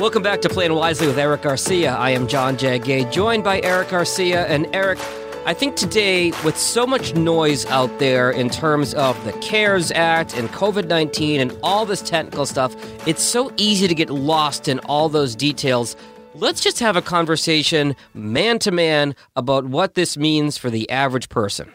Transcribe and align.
Welcome 0.00 0.22
back 0.22 0.40
to 0.40 0.48
Plan 0.48 0.74
Wisely 0.74 1.08
with 1.08 1.18
Erik 1.18 1.42
Garcia. 1.42 1.92
I 1.92 2.08
am 2.12 2.26
John 2.26 2.56
Jagay, 2.56 3.12
joined 3.12 3.44
by 3.44 3.60
Erik 3.60 3.90
Garcia. 3.90 4.46
And 4.46 4.66
Erik, 4.74 4.98
I 5.44 5.52
think 5.52 5.76
today, 5.76 6.32
with 6.42 6.56
so 6.56 6.86
much 6.86 7.14
noise 7.14 7.66
out 7.66 7.98
there 7.98 8.30
in 8.30 8.48
terms 8.48 8.94
of 8.94 9.22
the 9.26 9.32
CARES 9.42 9.92
Act 9.92 10.34
and 10.38 10.48
COVID 10.48 10.88
19 10.88 11.38
and 11.42 11.54
all 11.62 11.84
this 11.84 12.00
technical 12.00 12.46
stuff, 12.46 12.74
it's 13.06 13.22
so 13.22 13.52
easy 13.58 13.86
to 13.88 13.94
get 13.94 14.08
lost 14.08 14.68
in 14.68 14.78
all 14.80 15.10
those 15.10 15.36
details. 15.36 15.96
Let's 16.34 16.62
just 16.62 16.78
have 16.78 16.96
a 16.96 17.02
conversation 17.02 17.94
man 18.14 18.58
to 18.60 18.70
man 18.70 19.14
about 19.36 19.66
what 19.66 19.96
this 19.96 20.16
means 20.16 20.56
for 20.56 20.70
the 20.70 20.88
average 20.88 21.28
person. 21.28 21.74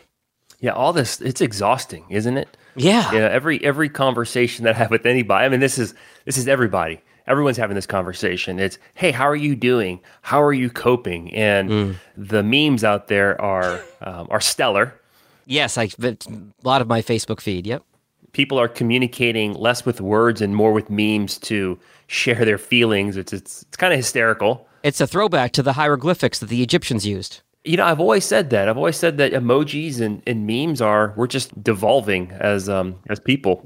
Yeah, 0.60 0.72
all 0.72 0.94
this 0.94 1.22
it's 1.22 1.42
exhausting, 1.42 2.06
isn't 2.10 2.38
it? 2.38 2.58
Yeah. 2.76 3.12
You 3.12 3.20
know, 3.20 3.28
every 3.28 3.64
every 3.64 3.88
conversation 3.88 4.66
that 4.66 4.74
I 4.74 4.78
have 4.80 4.90
with 4.90 5.06
anybody, 5.06 5.46
I 5.46 5.50
mean 5.50 5.60
this 5.60 5.78
is 5.78 5.94
this 6.26 6.40
is 6.40 6.48
everybody 6.48 7.02
everyone's 7.28 7.58
having 7.58 7.76
this 7.76 7.86
conversation. 7.86 8.60
It's, 8.60 8.78
hey, 8.94 9.12
how 9.12 9.28
are 9.28 9.36
you 9.36 9.56
doing? 9.56 10.00
How 10.22 10.42
are 10.42 10.54
you 10.54 10.70
coping? 10.70 11.34
And 11.34 11.70
mm. 11.70 11.96
the 12.18 12.44
memes 12.44 12.84
out 12.84 13.08
there 13.08 13.40
are 13.42 13.84
um, 14.02 14.28
are 14.30 14.42
stellar. 14.42 15.00
Yes, 15.46 15.78
I 15.78 15.90
a 16.02 16.18
lot 16.64 16.82
of 16.82 16.88
my 16.88 17.02
Facebook 17.02 17.40
feed. 17.40 17.68
Yep. 17.68 17.84
People 18.32 18.60
are 18.60 18.68
communicating 18.68 19.54
less 19.54 19.86
with 19.86 20.02
words 20.02 20.42
and 20.42 20.56
more 20.56 20.74
with 20.74 20.90
memes 20.90 21.38
to 21.40 21.80
share 22.08 22.44
their 22.46 22.58
feelings. 22.58 23.16
It's 23.18 23.32
it's 23.32 23.64
it's 23.64 23.78
kind 23.78 23.94
of 23.94 23.98
hysterical. 23.98 24.68
It's 24.84 25.02
a 25.02 25.08
throwback 25.08 25.52
to 25.54 25.64
the 25.64 25.74
hieroglyphics 25.74 26.40
that 26.40 26.50
the 26.50 26.62
Egyptians 26.62 27.06
used. 27.06 27.42
You 27.64 27.78
know, 27.78 27.86
I've 27.86 28.00
always 28.00 28.26
said 28.26 28.52
that. 28.52 28.70
I've 28.70 28.78
always 28.78 28.96
said 28.96 29.18
that 29.18 29.32
emojis 29.32 30.00
and, 30.00 30.22
and 30.28 30.46
memes 30.46 30.82
are 30.82 31.14
we're 31.16 31.28
just 31.28 31.64
devolving 31.64 32.32
as 32.32 32.68
um 32.70 32.96
as 33.08 33.20
people. 33.20 33.64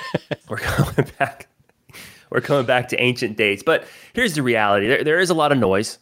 we're 0.48 0.58
going 0.58 1.08
back 1.18 1.48
we're 2.32 2.40
coming 2.40 2.64
back 2.64 2.88
to 2.88 3.00
ancient 3.00 3.36
dates. 3.36 3.62
But 3.62 3.84
here's 4.14 4.34
the 4.34 4.42
reality 4.42 4.88
there, 4.88 5.04
there 5.04 5.20
is 5.20 5.30
a 5.30 5.34
lot 5.34 5.52
of 5.52 5.58
noise. 5.58 5.98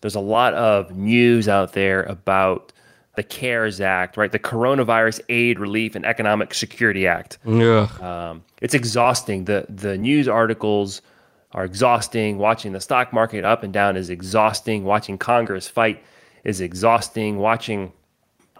There's 0.00 0.14
a 0.14 0.20
lot 0.20 0.54
of 0.54 0.96
news 0.96 1.48
out 1.48 1.72
there 1.72 2.04
about 2.04 2.72
the 3.16 3.22
CARES 3.24 3.80
Act, 3.80 4.16
right? 4.16 4.30
The 4.30 4.38
Coronavirus 4.38 5.20
Aid, 5.28 5.58
Relief, 5.58 5.96
and 5.96 6.06
Economic 6.06 6.54
Security 6.54 7.06
Act. 7.06 7.38
Yeah. 7.44 7.88
Um, 8.00 8.44
it's 8.62 8.74
exhausting. 8.74 9.44
The, 9.44 9.66
the 9.68 9.98
news 9.98 10.28
articles 10.28 11.02
are 11.50 11.64
exhausting. 11.64 12.38
Watching 12.38 12.72
the 12.72 12.80
stock 12.80 13.12
market 13.12 13.44
up 13.44 13.64
and 13.64 13.72
down 13.72 13.96
is 13.96 14.08
exhausting. 14.08 14.84
Watching 14.84 15.18
Congress 15.18 15.66
fight 15.66 16.02
is 16.44 16.60
exhausting. 16.60 17.38
Watching 17.38 17.92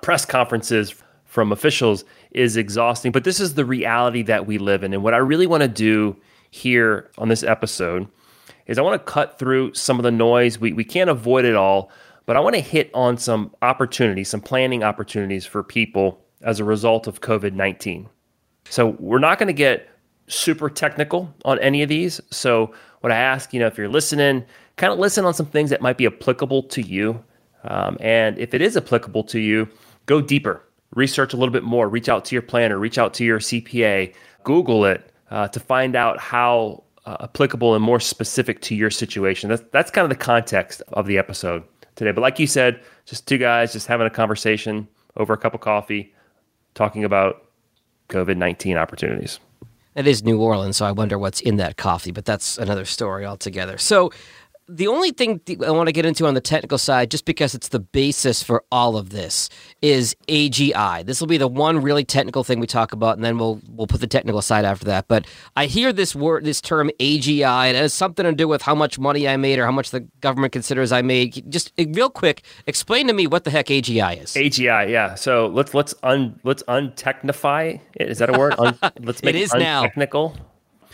press 0.02 0.24
conferences 0.24 0.94
from 1.24 1.52
officials 1.52 2.04
is 2.32 2.56
exhausting. 2.56 3.12
But 3.12 3.22
this 3.22 3.38
is 3.38 3.54
the 3.54 3.64
reality 3.64 4.22
that 4.22 4.46
we 4.46 4.58
live 4.58 4.82
in. 4.82 4.92
And 4.92 5.04
what 5.04 5.14
I 5.14 5.18
really 5.18 5.46
want 5.46 5.62
to 5.62 5.68
do 5.68 6.16
here 6.50 7.10
on 7.18 7.28
this 7.28 7.42
episode 7.42 8.08
is 8.66 8.78
I 8.78 8.82
want 8.82 9.04
to 9.04 9.12
cut 9.12 9.38
through 9.38 9.74
some 9.74 9.98
of 9.98 10.02
the 10.02 10.10
noise. 10.10 10.58
We, 10.58 10.72
we 10.72 10.84
can't 10.84 11.10
avoid 11.10 11.44
it 11.44 11.56
all, 11.56 11.90
but 12.26 12.36
I 12.36 12.40
want 12.40 12.54
to 12.54 12.60
hit 12.60 12.90
on 12.94 13.16
some 13.16 13.54
opportunities, 13.62 14.28
some 14.28 14.40
planning 14.40 14.82
opportunities 14.82 15.46
for 15.46 15.62
people 15.62 16.22
as 16.42 16.60
a 16.60 16.64
result 16.64 17.06
of 17.06 17.20
COVID 17.20 17.54
19. 17.54 18.08
So 18.68 18.88
we're 18.98 19.18
not 19.18 19.38
going 19.38 19.46
to 19.48 19.54
get 19.54 19.88
super 20.26 20.68
technical 20.68 21.34
on 21.44 21.58
any 21.60 21.82
of 21.82 21.88
these. 21.88 22.20
So 22.30 22.72
what 23.00 23.12
I 23.12 23.16
ask, 23.16 23.52
you 23.54 23.60
know, 23.60 23.66
if 23.66 23.78
you're 23.78 23.88
listening, 23.88 24.44
kind 24.76 24.92
of 24.92 24.98
listen 24.98 25.24
on 25.24 25.34
some 25.34 25.46
things 25.46 25.70
that 25.70 25.80
might 25.80 25.96
be 25.96 26.06
applicable 26.06 26.64
to 26.64 26.82
you. 26.82 27.24
Um, 27.64 27.96
and 28.00 28.38
if 28.38 28.54
it 28.54 28.62
is 28.62 28.76
applicable 28.76 29.24
to 29.24 29.40
you, 29.40 29.68
go 30.06 30.20
deeper, 30.20 30.62
research 30.94 31.32
a 31.32 31.36
little 31.36 31.52
bit 31.52 31.64
more, 31.64 31.88
reach 31.88 32.08
out 32.08 32.24
to 32.26 32.34
your 32.34 32.42
planner, 32.42 32.78
reach 32.78 32.98
out 32.98 33.14
to 33.14 33.24
your 33.24 33.38
CPA, 33.38 34.14
Google 34.44 34.84
it, 34.84 35.12
uh, 35.30 35.48
to 35.48 35.60
find 35.60 35.96
out 35.96 36.18
how 36.18 36.84
uh, 37.06 37.16
applicable 37.22 37.74
and 37.74 37.82
more 37.82 38.00
specific 38.00 38.60
to 38.62 38.74
your 38.74 38.90
situation. 38.90 39.48
That's, 39.48 39.62
that's 39.72 39.90
kind 39.90 40.04
of 40.04 40.10
the 40.10 40.22
context 40.22 40.82
of 40.88 41.06
the 41.06 41.18
episode 41.18 41.64
today. 41.96 42.12
But 42.12 42.20
like 42.20 42.38
you 42.38 42.46
said, 42.46 42.80
just 43.06 43.26
two 43.26 43.38
guys 43.38 43.72
just 43.72 43.86
having 43.86 44.06
a 44.06 44.10
conversation 44.10 44.88
over 45.16 45.32
a 45.32 45.36
cup 45.36 45.54
of 45.54 45.60
coffee, 45.60 46.14
talking 46.74 47.04
about 47.04 47.48
COVID 48.08 48.36
19 48.36 48.76
opportunities. 48.76 49.40
It 49.94 50.06
is 50.06 50.22
New 50.22 50.40
Orleans, 50.40 50.76
so 50.76 50.86
I 50.86 50.92
wonder 50.92 51.18
what's 51.18 51.40
in 51.40 51.56
that 51.56 51.76
coffee, 51.76 52.12
but 52.12 52.24
that's 52.24 52.56
another 52.56 52.84
story 52.84 53.26
altogether. 53.26 53.78
So, 53.78 54.12
the 54.68 54.86
only 54.86 55.12
thing 55.12 55.40
I 55.64 55.70
want 55.70 55.86
to 55.86 55.92
get 55.92 56.04
into 56.04 56.26
on 56.26 56.34
the 56.34 56.40
technical 56.42 56.76
side, 56.76 57.10
just 57.10 57.24
because 57.24 57.54
it's 57.54 57.68
the 57.68 57.78
basis 57.78 58.42
for 58.42 58.64
all 58.70 58.96
of 58.96 59.10
this, 59.10 59.48
is 59.80 60.14
AGI. 60.28 61.06
This 61.06 61.20
will 61.20 61.26
be 61.26 61.38
the 61.38 61.48
one 61.48 61.80
really 61.80 62.04
technical 62.04 62.44
thing 62.44 62.60
we 62.60 62.66
talk 62.66 62.92
about, 62.92 63.16
and 63.16 63.24
then 63.24 63.38
we'll 63.38 63.60
we'll 63.70 63.86
put 63.86 64.00
the 64.00 64.06
technical 64.06 64.42
side 64.42 64.66
after 64.66 64.84
that. 64.84 65.08
But 65.08 65.26
I 65.56 65.66
hear 65.66 65.92
this 65.92 66.14
word, 66.14 66.44
this 66.44 66.60
term 66.60 66.90
AGI, 67.00 67.68
and 67.68 67.76
it 67.76 67.80
has 67.80 67.94
something 67.94 68.24
to 68.24 68.32
do 68.32 68.46
with 68.46 68.60
how 68.60 68.74
much 68.74 68.98
money 68.98 69.26
I 69.26 69.38
made 69.38 69.58
or 69.58 69.64
how 69.64 69.72
much 69.72 69.90
the 69.90 70.00
government 70.20 70.52
considers 70.52 70.92
I 70.92 71.00
made. 71.00 71.50
Just 71.50 71.72
eh, 71.78 71.86
real 71.88 72.10
quick, 72.10 72.42
explain 72.66 73.06
to 73.06 73.14
me 73.14 73.26
what 73.26 73.44
the 73.44 73.50
heck 73.50 73.66
AGI 73.66 74.22
is. 74.22 74.34
AGI, 74.34 74.90
yeah. 74.90 75.14
So 75.14 75.46
let's 75.46 75.72
let's 75.72 75.94
un 76.02 76.38
let's 76.44 76.62
untechnify 76.64 77.80
it. 77.94 78.08
Is 78.10 78.18
that 78.18 78.28
a 78.34 78.38
word? 78.38 78.54
Un, 78.58 78.78
let's 79.00 79.22
make 79.22 79.34
it 79.34 79.40
is 79.40 79.54
it 79.54 79.60
now 79.60 79.82
technical. 79.82 80.36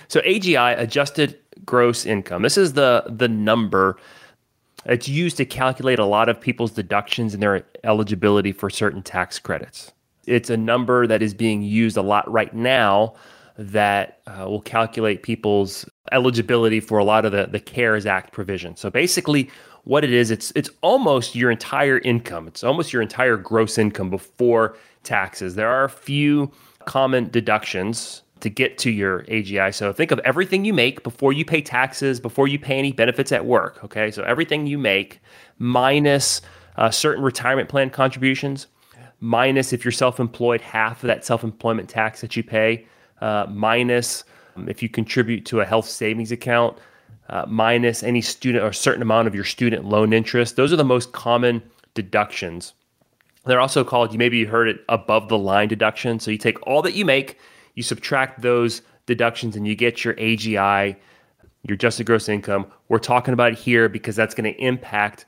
So 0.08 0.20
AGI, 0.20 0.78
adjusted 0.78 1.38
gross 1.64 2.06
income. 2.06 2.42
This 2.42 2.56
is 2.56 2.72
the 2.74 3.04
the 3.08 3.28
number 3.28 3.96
it's 4.86 5.08
used 5.08 5.36
to 5.38 5.44
calculate 5.44 5.98
a 5.98 6.04
lot 6.04 6.28
of 6.28 6.40
people's 6.40 6.72
deductions 6.72 7.34
and 7.34 7.42
their 7.42 7.64
eligibility 7.84 8.52
for 8.52 8.68
certain 8.68 9.02
tax 9.02 9.38
credits. 9.38 9.92
It's 10.26 10.50
a 10.50 10.56
number 10.56 11.06
that 11.06 11.22
is 11.22 11.34
being 11.34 11.62
used 11.62 11.96
a 11.96 12.02
lot 12.02 12.30
right 12.30 12.54
now 12.54 13.14
that 13.56 14.20
uh, 14.26 14.48
will 14.48 14.60
calculate 14.60 15.22
people's 15.22 15.88
eligibility 16.12 16.80
for 16.80 16.98
a 16.98 17.04
lot 17.04 17.24
of 17.24 17.32
the, 17.32 17.46
the 17.46 17.60
CARES 17.60 18.04
Act 18.04 18.32
provisions. 18.32 18.80
So 18.80 18.90
basically, 18.90 19.50
what 19.84 20.02
it 20.02 20.12
is, 20.12 20.30
it's 20.30 20.52
it's 20.56 20.70
almost 20.80 21.34
your 21.34 21.50
entire 21.50 21.98
income. 21.98 22.48
It's 22.48 22.64
almost 22.64 22.92
your 22.92 23.02
entire 23.02 23.36
gross 23.36 23.78
income 23.78 24.10
before 24.10 24.76
taxes. 25.02 25.54
There 25.54 25.68
are 25.68 25.84
a 25.84 25.90
few 25.90 26.50
common 26.86 27.28
deductions 27.30 28.22
to 28.44 28.50
get 28.50 28.76
to 28.76 28.90
your 28.90 29.22
AGI. 29.22 29.74
So 29.74 29.90
think 29.90 30.10
of 30.10 30.18
everything 30.18 30.66
you 30.66 30.74
make 30.74 31.02
before 31.02 31.32
you 31.32 31.46
pay 31.46 31.62
taxes, 31.62 32.20
before 32.20 32.46
you 32.46 32.58
pay 32.58 32.78
any 32.78 32.92
benefits 32.92 33.32
at 33.32 33.46
work. 33.46 33.82
Okay, 33.82 34.10
so 34.10 34.22
everything 34.22 34.66
you 34.66 34.76
make 34.76 35.18
minus 35.58 36.42
uh, 36.76 36.90
certain 36.90 37.24
retirement 37.24 37.70
plan 37.70 37.88
contributions, 37.88 38.66
minus 39.18 39.72
if 39.72 39.82
you're 39.82 39.92
self-employed, 39.92 40.60
half 40.60 41.02
of 41.02 41.06
that 41.06 41.24
self-employment 41.24 41.88
tax 41.88 42.20
that 42.20 42.36
you 42.36 42.42
pay, 42.42 42.86
uh, 43.22 43.46
minus 43.48 44.24
um, 44.56 44.68
if 44.68 44.82
you 44.82 44.90
contribute 44.90 45.46
to 45.46 45.60
a 45.60 45.64
health 45.64 45.88
savings 45.88 46.30
account, 46.30 46.76
uh, 47.30 47.46
minus 47.48 48.02
any 48.02 48.20
student 48.20 48.62
or 48.62 48.74
certain 48.74 49.00
amount 49.00 49.26
of 49.26 49.34
your 49.34 49.44
student 49.44 49.86
loan 49.86 50.12
interest. 50.12 50.56
Those 50.56 50.70
are 50.70 50.76
the 50.76 50.84
most 50.84 51.12
common 51.12 51.62
deductions. 51.94 52.74
They're 53.46 53.60
also 53.60 53.84
called, 53.84 54.12
you 54.12 54.18
maybe 54.18 54.44
heard 54.44 54.68
it, 54.68 54.84
above 54.90 55.30
the 55.30 55.38
line 55.38 55.68
deduction. 55.68 56.20
So 56.20 56.30
you 56.30 56.36
take 56.36 56.60
all 56.66 56.82
that 56.82 56.92
you 56.92 57.06
make 57.06 57.38
you 57.74 57.82
subtract 57.82 58.42
those 58.42 58.82
deductions 59.06 59.56
and 59.56 59.66
you 59.66 59.74
get 59.74 60.04
your 60.04 60.14
AGI, 60.14 60.96
your 61.62 61.74
adjusted 61.74 62.06
gross 62.06 62.28
income. 62.28 62.66
We're 62.88 62.98
talking 62.98 63.34
about 63.34 63.54
here 63.54 63.88
because 63.88 64.16
that's 64.16 64.34
going 64.34 64.52
to 64.52 64.60
impact 64.60 65.26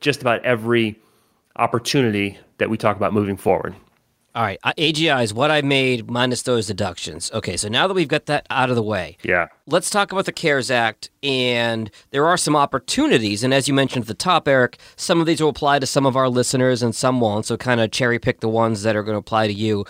just 0.00 0.20
about 0.20 0.44
every 0.44 0.98
opportunity 1.56 2.38
that 2.58 2.68
we 2.70 2.76
talk 2.76 2.96
about 2.96 3.12
moving 3.12 3.36
forward. 3.36 3.74
All 4.36 4.42
right, 4.42 4.58
uh, 4.64 4.72
AGI 4.76 5.22
is 5.22 5.32
what 5.32 5.52
I 5.52 5.62
made 5.62 6.10
minus 6.10 6.42
those 6.42 6.66
deductions. 6.66 7.30
Okay, 7.32 7.56
so 7.56 7.68
now 7.68 7.86
that 7.86 7.94
we've 7.94 8.08
got 8.08 8.26
that 8.26 8.44
out 8.50 8.68
of 8.68 8.74
the 8.74 8.82
way, 8.82 9.16
yeah, 9.22 9.46
let's 9.68 9.90
talk 9.90 10.10
about 10.10 10.24
the 10.24 10.32
CARES 10.32 10.72
Act. 10.72 11.08
And 11.22 11.88
there 12.10 12.26
are 12.26 12.36
some 12.36 12.56
opportunities, 12.56 13.44
and 13.44 13.54
as 13.54 13.68
you 13.68 13.74
mentioned 13.74 14.02
at 14.02 14.08
the 14.08 14.14
top, 14.14 14.48
Erik, 14.48 14.78
some 14.96 15.20
of 15.20 15.26
these 15.26 15.40
will 15.40 15.50
apply 15.50 15.78
to 15.78 15.86
some 15.86 16.04
of 16.04 16.16
our 16.16 16.28
listeners 16.28 16.82
and 16.82 16.96
some 16.96 17.20
won't. 17.20 17.46
So 17.46 17.56
kind 17.56 17.80
of 17.80 17.92
cherry 17.92 18.18
pick 18.18 18.40
the 18.40 18.48
ones 18.48 18.82
that 18.82 18.96
are 18.96 19.04
going 19.04 19.14
to 19.14 19.20
apply 19.20 19.46
to 19.46 19.52
you. 19.52 19.84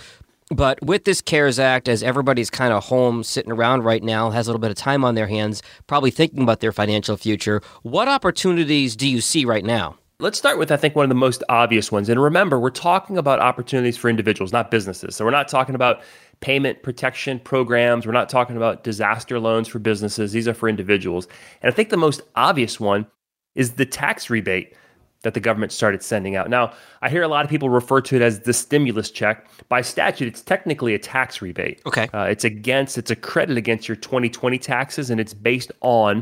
But 0.55 0.81
with 0.85 1.03
this 1.03 1.21
CARES 1.21 1.59
Act, 1.59 1.89
as 1.89 2.05
everybody's 2.05 2.49
kind 2.49 2.73
of 2.73 2.85
home 2.85 3.25
sitting 3.25 3.51
around 3.51 3.83
right 3.83 4.05
now, 4.05 4.31
has 4.31 4.47
a 4.47 4.51
little 4.51 4.61
bit 4.61 4.71
of 4.71 4.77
time 4.77 5.05
on 5.05 5.17
their 5.17 5.27
hands, 5.27 5.65
probably 5.89 6.13
thinking 6.13 6.45
about 6.45 6.61
their 6.61 6.71
financial 6.71 7.17
future, 7.17 7.61
what 7.83 8.07
opportunities 8.07 8.95
do 8.95 9.09
you 9.09 9.21
see 9.21 9.45
right 9.45 9.65
now? 9.65 9.99
Let's 10.21 10.39
start 10.39 10.59
with, 10.59 10.71
I 10.71 10.77
think, 10.77 10.95
one 10.95 11.03
of 11.03 11.09
the 11.09 11.17
most 11.17 11.43
obvious 11.49 11.91
ones. 11.91 12.09
And 12.09 12.23
remember, 12.23 12.61
we're 12.61 12.71
talking 12.71 13.19
about 13.19 13.41
opportunities 13.41 13.97
for 13.97 14.09
individuals, 14.09 14.53
not 14.53 14.71
businesses. 14.71 15.17
So 15.17 15.25
we're 15.25 15.33
not 15.33 15.49
talking 15.49 15.75
about 15.75 16.03
payment 16.39 16.85
protection 16.85 17.41
programs. 17.41 18.07
We're 18.07 18.13
not 18.13 18.29
talking 18.29 18.57
about 18.57 18.85
disaster 18.85 19.41
loans 19.41 19.67
for 19.67 19.81
businesses. 19.81 20.31
These 20.31 20.47
are 20.47 20.55
for 20.55 20.69
individuals. 20.69 21.27
And 21.63 21.73
I 21.73 21.75
think 21.75 21.89
the 21.89 21.97
most 21.97 22.21
obvious 22.37 22.79
one 22.79 23.09
is 23.57 23.73
the 23.73 23.87
tax 23.87 24.31
rebate 24.31 24.77
that 25.25 25.35
the 25.35 25.41
government 25.41 25.73
started 25.73 26.03
sending 26.03 26.37
out. 26.37 26.49
Now, 26.49 26.73
I 27.03 27.11
hear 27.11 27.23
a 27.23 27.29
lot 27.29 27.45
of 27.45 27.51
people 27.51 27.69
refer 27.69 28.01
to 28.03 28.17
it 28.17 28.23
as 28.23 28.41
the 28.41 28.53
stimulus 28.53 29.11
check. 29.11 29.49
By 29.69 29.81
statute, 29.81 30.29
it's 30.29 30.41
technically 30.41 30.95
a 30.95 30.99
tax 30.99 31.43
rebate. 31.43 31.83
Okay. 31.87 32.09
Uh, 32.15 32.25
it's 32.25 32.45
against, 32.45 32.97
it's 32.97 33.11
a 33.11 33.17
credit 33.17 33.57
against 33.57 33.89
your 33.89 33.97
2020 33.97 34.59
taxes, 34.59 35.11
and 35.11 35.21
it's 35.21 35.35
based 35.35 35.73
on 35.81 36.19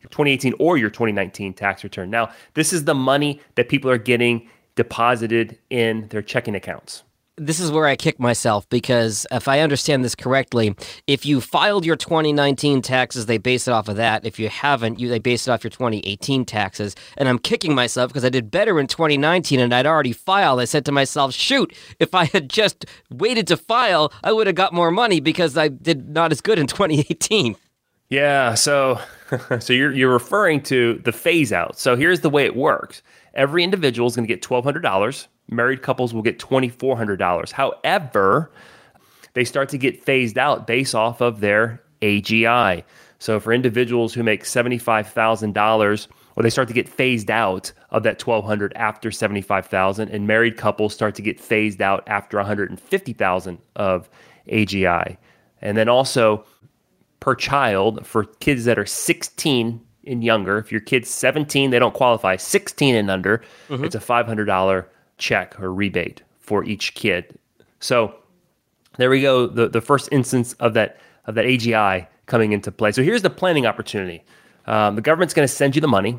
your 0.00 0.10
2018 0.10 0.54
or 0.58 0.76
your 0.76 0.90
2019 0.90 1.54
tax 1.54 1.84
return. 1.84 2.10
Now, 2.10 2.30
this 2.54 2.72
is 2.72 2.84
the 2.84 2.94
money 2.94 3.40
that 3.54 3.68
people 3.68 3.90
are 3.90 3.98
getting 3.98 4.48
deposited 4.74 5.58
in 5.70 6.08
their 6.08 6.22
checking 6.22 6.54
accounts. 6.54 7.02
This 7.36 7.60
is 7.60 7.70
where 7.70 7.86
I 7.86 7.96
kick 7.96 8.18
myself 8.18 8.68
because 8.68 9.26
if 9.30 9.46
I 9.46 9.60
understand 9.60 10.04
this 10.04 10.14
correctly, 10.14 10.74
if 11.06 11.26
you 11.26 11.40
filed 11.40 11.84
your 11.84 11.96
2019 11.96 12.82
taxes, 12.82 13.26
they 13.26 13.38
base 13.38 13.68
it 13.68 13.72
off 13.72 13.88
of 13.88 13.96
that. 13.96 14.24
If 14.24 14.38
you 14.38 14.48
haven't, 14.48 14.98
you 14.98 15.08
they 15.08 15.18
base 15.18 15.46
it 15.46 15.50
off 15.50 15.62
your 15.62 15.70
2018 15.70 16.44
taxes. 16.44 16.96
And 17.16 17.28
I'm 17.28 17.38
kicking 17.38 17.74
myself 17.74 18.10
because 18.10 18.24
I 18.24 18.30
did 18.30 18.50
better 18.50 18.80
in 18.80 18.86
2019 18.86 19.60
and 19.60 19.74
I'd 19.74 19.86
already 19.86 20.12
filed. 20.12 20.60
I 20.60 20.64
said 20.64 20.84
to 20.86 20.92
myself, 20.92 21.34
shoot, 21.34 21.74
if 21.98 22.14
I 22.14 22.24
had 22.24 22.48
just 22.48 22.86
waited 23.10 23.46
to 23.48 23.56
file, 23.56 24.12
I 24.24 24.32
would 24.32 24.46
have 24.46 24.56
got 24.56 24.72
more 24.72 24.90
money 24.90 25.20
because 25.20 25.56
I 25.58 25.68
did 25.68 26.08
not 26.08 26.32
as 26.32 26.40
good 26.40 26.58
in 26.58 26.66
2018. 26.66 27.56
Yeah, 28.08 28.54
so 28.54 29.00
so 29.58 29.72
you're 29.72 29.92
you're 29.92 30.12
referring 30.12 30.62
to 30.64 30.94
the 31.04 31.12
phase 31.12 31.52
out. 31.52 31.78
So 31.78 31.96
here's 31.96 32.20
the 32.20 32.30
way 32.30 32.44
it 32.46 32.56
works. 32.56 33.02
Every 33.34 33.62
individual 33.62 34.06
is 34.06 34.16
going 34.16 34.26
to 34.26 34.32
get 34.32 34.42
$1200 34.42 35.26
married 35.48 35.82
couples 35.82 36.12
will 36.12 36.22
get 36.22 36.38
$2,400. 36.38 37.52
However, 37.52 38.50
they 39.34 39.44
start 39.44 39.68
to 39.70 39.78
get 39.78 40.02
phased 40.02 40.38
out 40.38 40.66
based 40.66 40.94
off 40.94 41.20
of 41.20 41.40
their 41.40 41.82
AGI. 42.02 42.84
So 43.18 43.40
for 43.40 43.52
individuals 43.52 44.14
who 44.14 44.22
make 44.22 44.44
$75,000, 44.44 46.06
or 46.36 46.42
they 46.42 46.50
start 46.50 46.68
to 46.68 46.74
get 46.74 46.88
phased 46.88 47.30
out 47.30 47.72
of 47.90 48.02
that 48.02 48.24
1200 48.24 48.72
after 48.76 49.10
75,000 49.10 50.10
and 50.10 50.26
married 50.26 50.56
couples 50.56 50.92
start 50.92 51.14
to 51.14 51.22
get 51.22 51.40
phased 51.40 51.80
out 51.80 52.04
after 52.06 52.36
150,000 52.36 53.58
of 53.76 54.08
AGI. 54.48 55.16
And 55.62 55.76
then 55.76 55.88
also 55.88 56.44
per 57.20 57.34
child 57.34 58.06
for 58.06 58.24
kids 58.24 58.66
that 58.66 58.78
are 58.78 58.86
16 58.86 59.80
and 60.06 60.22
younger, 60.22 60.58
if 60.58 60.70
your 60.70 60.80
kid's 60.80 61.10
17, 61.10 61.70
they 61.70 61.78
don't 61.78 61.94
qualify. 61.94 62.36
16 62.36 62.94
and 62.94 63.10
under, 63.10 63.42
mm-hmm. 63.68 63.84
it's 63.84 63.94
a 63.94 63.98
$500 63.98 64.84
check 65.18 65.58
or 65.60 65.72
rebate 65.72 66.22
for 66.38 66.64
each 66.64 66.94
kid. 66.94 67.38
So 67.80 68.14
there 68.96 69.10
we 69.10 69.20
go. 69.20 69.46
The 69.46 69.68
the 69.68 69.80
first 69.80 70.08
instance 70.12 70.54
of 70.54 70.74
that 70.74 70.98
of 71.26 71.34
that 71.34 71.44
AGI 71.44 72.06
coming 72.26 72.52
into 72.52 72.72
play. 72.72 72.92
So 72.92 73.02
here's 73.02 73.22
the 73.22 73.30
planning 73.30 73.66
opportunity. 73.66 74.24
Um, 74.66 74.96
the 74.96 75.02
government's 75.02 75.34
going 75.34 75.46
to 75.46 75.52
send 75.52 75.74
you 75.74 75.80
the 75.80 75.88
money. 75.88 76.18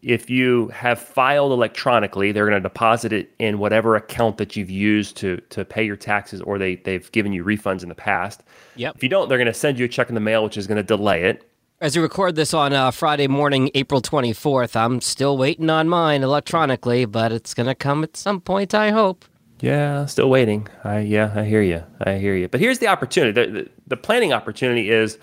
If 0.00 0.30
you 0.30 0.68
have 0.68 1.00
filed 1.00 1.50
electronically, 1.50 2.30
they're 2.30 2.48
going 2.48 2.62
to 2.62 2.68
deposit 2.68 3.12
it 3.12 3.32
in 3.40 3.58
whatever 3.58 3.96
account 3.96 4.36
that 4.36 4.54
you've 4.54 4.70
used 4.70 5.16
to 5.18 5.38
to 5.50 5.64
pay 5.64 5.84
your 5.84 5.96
taxes, 5.96 6.40
or 6.40 6.58
they 6.58 6.76
they've 6.76 7.10
given 7.12 7.32
you 7.32 7.44
refunds 7.44 7.82
in 7.82 7.88
the 7.88 7.96
past. 7.96 8.44
Yep. 8.76 8.96
If 8.96 9.02
you 9.02 9.08
don't, 9.08 9.28
they're 9.28 9.38
going 9.38 9.46
to 9.46 9.54
send 9.54 9.78
you 9.78 9.86
a 9.86 9.88
check 9.88 10.08
in 10.08 10.14
the 10.14 10.20
mail, 10.20 10.44
which 10.44 10.56
is 10.56 10.66
going 10.66 10.76
to 10.76 10.84
delay 10.84 11.24
it. 11.24 11.47
As 11.80 11.94
we 11.94 12.02
record 12.02 12.34
this 12.34 12.52
on 12.52 12.72
uh, 12.72 12.90
Friday 12.90 13.28
morning, 13.28 13.70
April 13.72 14.02
24th, 14.02 14.74
I'm 14.74 15.00
still 15.00 15.38
waiting 15.38 15.70
on 15.70 15.88
mine 15.88 16.24
electronically, 16.24 17.04
but 17.04 17.30
it's 17.30 17.54
going 17.54 17.68
to 17.68 17.74
come 17.76 18.02
at 18.02 18.16
some 18.16 18.40
point, 18.40 18.74
I 18.74 18.90
hope. 18.90 19.24
Yeah, 19.60 20.04
still 20.06 20.28
waiting. 20.28 20.66
I 20.82 20.98
yeah, 21.00 21.32
I 21.36 21.44
hear 21.44 21.62
you. 21.62 21.84
I 22.00 22.18
hear 22.18 22.34
you. 22.34 22.48
But 22.48 22.58
here's 22.58 22.80
the 22.80 22.88
opportunity. 22.88 23.30
The, 23.30 23.52
the, 23.52 23.70
the 23.86 23.96
planning 23.96 24.32
opportunity 24.32 24.90
is 24.90 25.18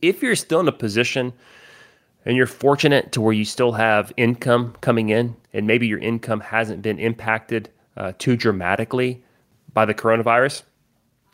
if 0.00 0.22
you're 0.22 0.36
still 0.36 0.60
in 0.60 0.68
a 0.68 0.72
position 0.72 1.32
and 2.24 2.36
you're 2.36 2.46
fortunate 2.46 3.10
to 3.12 3.20
where 3.20 3.32
you 3.32 3.44
still 3.44 3.72
have 3.72 4.12
income 4.16 4.76
coming 4.80 5.08
in, 5.08 5.34
and 5.52 5.66
maybe 5.66 5.88
your 5.88 5.98
income 5.98 6.38
hasn't 6.38 6.80
been 6.80 7.00
impacted 7.00 7.70
uh, 7.96 8.12
too 8.18 8.36
dramatically 8.36 9.24
by 9.72 9.84
the 9.84 9.94
coronavirus, 9.94 10.62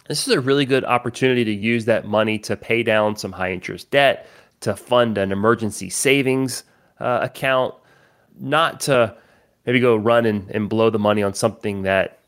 this 0.08 0.26
is 0.26 0.32
a 0.32 0.40
really 0.40 0.64
good 0.64 0.84
opportunity 0.84 1.44
to 1.44 1.52
use 1.52 1.84
that 1.84 2.06
money 2.06 2.38
to 2.38 2.56
pay 2.56 2.82
down 2.82 3.16
some 3.16 3.32
high 3.32 3.52
interest 3.52 3.90
debt, 3.90 4.26
to 4.64 4.75
fund 4.75 5.19
an 5.19 5.31
emergency 5.31 5.90
savings 5.90 6.64
uh, 6.99 7.20
account, 7.22 7.75
not 8.38 8.81
to 8.81 9.14
maybe 9.66 9.78
go 9.81 9.94
run 9.94 10.26
and, 10.26 10.50
and 10.50 10.69
blow 10.69 10.90
the 10.90 10.99
money 10.99 11.22
on 11.22 11.34
something 11.34 11.82
that 11.82 12.19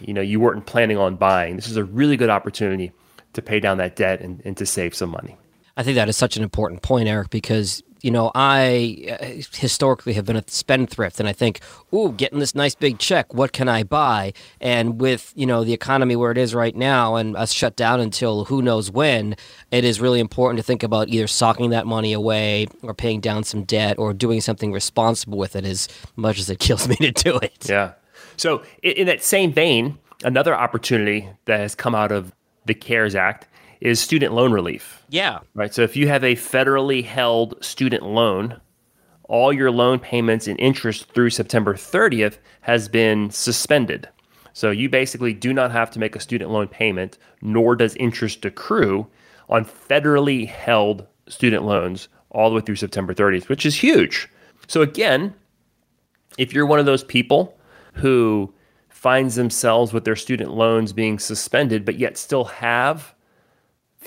you 0.00 0.14
know 0.14 0.20
you 0.20 0.38
weren't 0.40 0.66
planning 0.66 0.98
on 0.98 1.16
buying. 1.16 1.56
This 1.56 1.68
is 1.68 1.76
a 1.76 1.84
really 1.84 2.16
good 2.16 2.30
opportunity 2.30 2.92
to 3.32 3.42
pay 3.42 3.60
down 3.60 3.78
that 3.78 3.96
debt 3.96 4.20
and, 4.20 4.40
and 4.44 4.56
to 4.56 4.66
save 4.66 4.94
some 4.94 5.10
money. 5.10 5.36
I 5.76 5.82
think 5.82 5.96
that 5.96 6.08
is 6.08 6.16
such 6.16 6.36
an 6.36 6.42
important 6.42 6.82
point, 6.82 7.08
Erik, 7.08 7.30
because 7.30 7.82
you 8.02 8.10
know, 8.10 8.30
I 8.34 9.16
uh, 9.20 9.42
historically 9.56 10.12
have 10.14 10.24
been 10.24 10.36
a 10.36 10.44
spendthrift, 10.46 11.18
and 11.18 11.28
I 11.28 11.32
think, 11.32 11.60
ooh, 11.92 12.12
getting 12.12 12.38
this 12.38 12.54
nice 12.54 12.74
big 12.74 12.98
check, 12.98 13.34
what 13.34 13.52
can 13.52 13.68
I 13.68 13.82
buy? 13.82 14.32
And 14.60 15.00
with 15.00 15.32
you 15.34 15.46
know 15.46 15.64
the 15.64 15.72
economy 15.72 16.16
where 16.16 16.30
it 16.30 16.38
is 16.38 16.54
right 16.54 16.74
now, 16.74 17.16
and 17.16 17.36
us 17.36 17.52
shut 17.52 17.76
down 17.76 18.00
until 18.00 18.44
who 18.46 18.62
knows 18.62 18.90
when, 18.90 19.36
it 19.70 19.84
is 19.84 20.00
really 20.00 20.20
important 20.20 20.58
to 20.58 20.62
think 20.62 20.82
about 20.82 21.08
either 21.08 21.26
socking 21.26 21.70
that 21.70 21.86
money 21.86 22.12
away, 22.12 22.66
or 22.82 22.94
paying 22.94 23.20
down 23.20 23.44
some 23.44 23.64
debt, 23.64 23.98
or 23.98 24.12
doing 24.12 24.40
something 24.40 24.72
responsible 24.72 25.38
with 25.38 25.56
it. 25.56 25.64
As 25.64 25.88
much 26.16 26.38
as 26.38 26.50
it 26.50 26.58
kills 26.60 26.88
me 26.88 26.96
to 26.96 27.12
do 27.12 27.36
it. 27.38 27.68
Yeah. 27.68 27.92
So 28.36 28.62
in 28.82 29.06
that 29.06 29.22
same 29.22 29.52
vein, 29.52 29.98
another 30.22 30.54
opportunity 30.54 31.28
that 31.46 31.60
has 31.60 31.74
come 31.74 31.94
out 31.94 32.12
of 32.12 32.32
the 32.66 32.74
CARES 32.74 33.14
Act 33.14 33.48
is 33.80 34.00
student 34.00 34.32
loan 34.34 34.52
relief. 34.52 35.02
Yeah. 35.08 35.40
Right. 35.54 35.72
So 35.72 35.82
if 35.82 35.96
you 35.96 36.08
have 36.08 36.24
a 36.24 36.34
federally 36.34 37.04
held 37.04 37.62
student 37.64 38.04
loan, 38.04 38.60
all 39.24 39.52
your 39.52 39.70
loan 39.70 39.98
payments 39.98 40.46
and 40.46 40.58
interest 40.60 41.12
through 41.12 41.30
September 41.30 41.74
30th 41.74 42.38
has 42.62 42.88
been 42.88 43.30
suspended. 43.30 44.08
So 44.52 44.70
you 44.70 44.88
basically 44.88 45.34
do 45.34 45.52
not 45.52 45.70
have 45.72 45.90
to 45.90 45.98
make 45.98 46.16
a 46.16 46.20
student 46.20 46.50
loan 46.50 46.68
payment, 46.68 47.18
nor 47.42 47.76
does 47.76 47.94
interest 47.96 48.44
accrue 48.44 49.06
on 49.48 49.64
federally 49.64 50.46
held 50.48 51.06
student 51.28 51.64
loans 51.64 52.08
all 52.30 52.48
the 52.48 52.56
way 52.56 52.62
through 52.62 52.76
September 52.76 53.14
30th, 53.14 53.48
which 53.48 53.66
is 53.66 53.74
huge. 53.74 54.28
So 54.66 54.82
again, 54.82 55.34
if 56.38 56.52
you're 56.52 56.66
one 56.66 56.78
of 56.78 56.86
those 56.86 57.04
people 57.04 57.58
who 57.94 58.52
finds 58.88 59.34
themselves 59.34 59.92
with 59.92 60.04
their 60.04 60.16
student 60.16 60.52
loans 60.52 60.92
being 60.92 61.18
suspended, 61.18 61.84
but 61.84 61.98
yet 61.98 62.16
still 62.16 62.44
have 62.44 63.14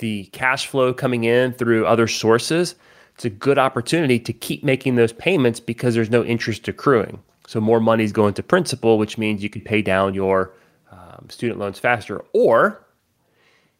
the 0.00 0.24
cash 0.26 0.66
flow 0.66 0.92
coming 0.92 1.24
in 1.24 1.52
through 1.52 1.86
other 1.86 2.08
sources, 2.08 2.74
it's 3.14 3.24
a 3.24 3.30
good 3.30 3.58
opportunity 3.58 4.18
to 4.18 4.32
keep 4.32 4.64
making 4.64 4.96
those 4.96 5.12
payments 5.12 5.60
because 5.60 5.94
there's 5.94 6.10
no 6.10 6.24
interest 6.24 6.66
accruing. 6.68 7.22
So 7.46 7.60
more 7.60 7.80
money 7.80 8.04
is 8.04 8.12
going 8.12 8.34
to 8.34 8.42
principal, 8.42 8.98
which 8.98 9.18
means 9.18 9.42
you 9.42 9.50
can 9.50 9.62
pay 9.62 9.82
down 9.82 10.14
your 10.14 10.52
um, 10.90 11.26
student 11.28 11.58
loans 11.58 11.78
faster. 11.78 12.24
Or 12.32 12.84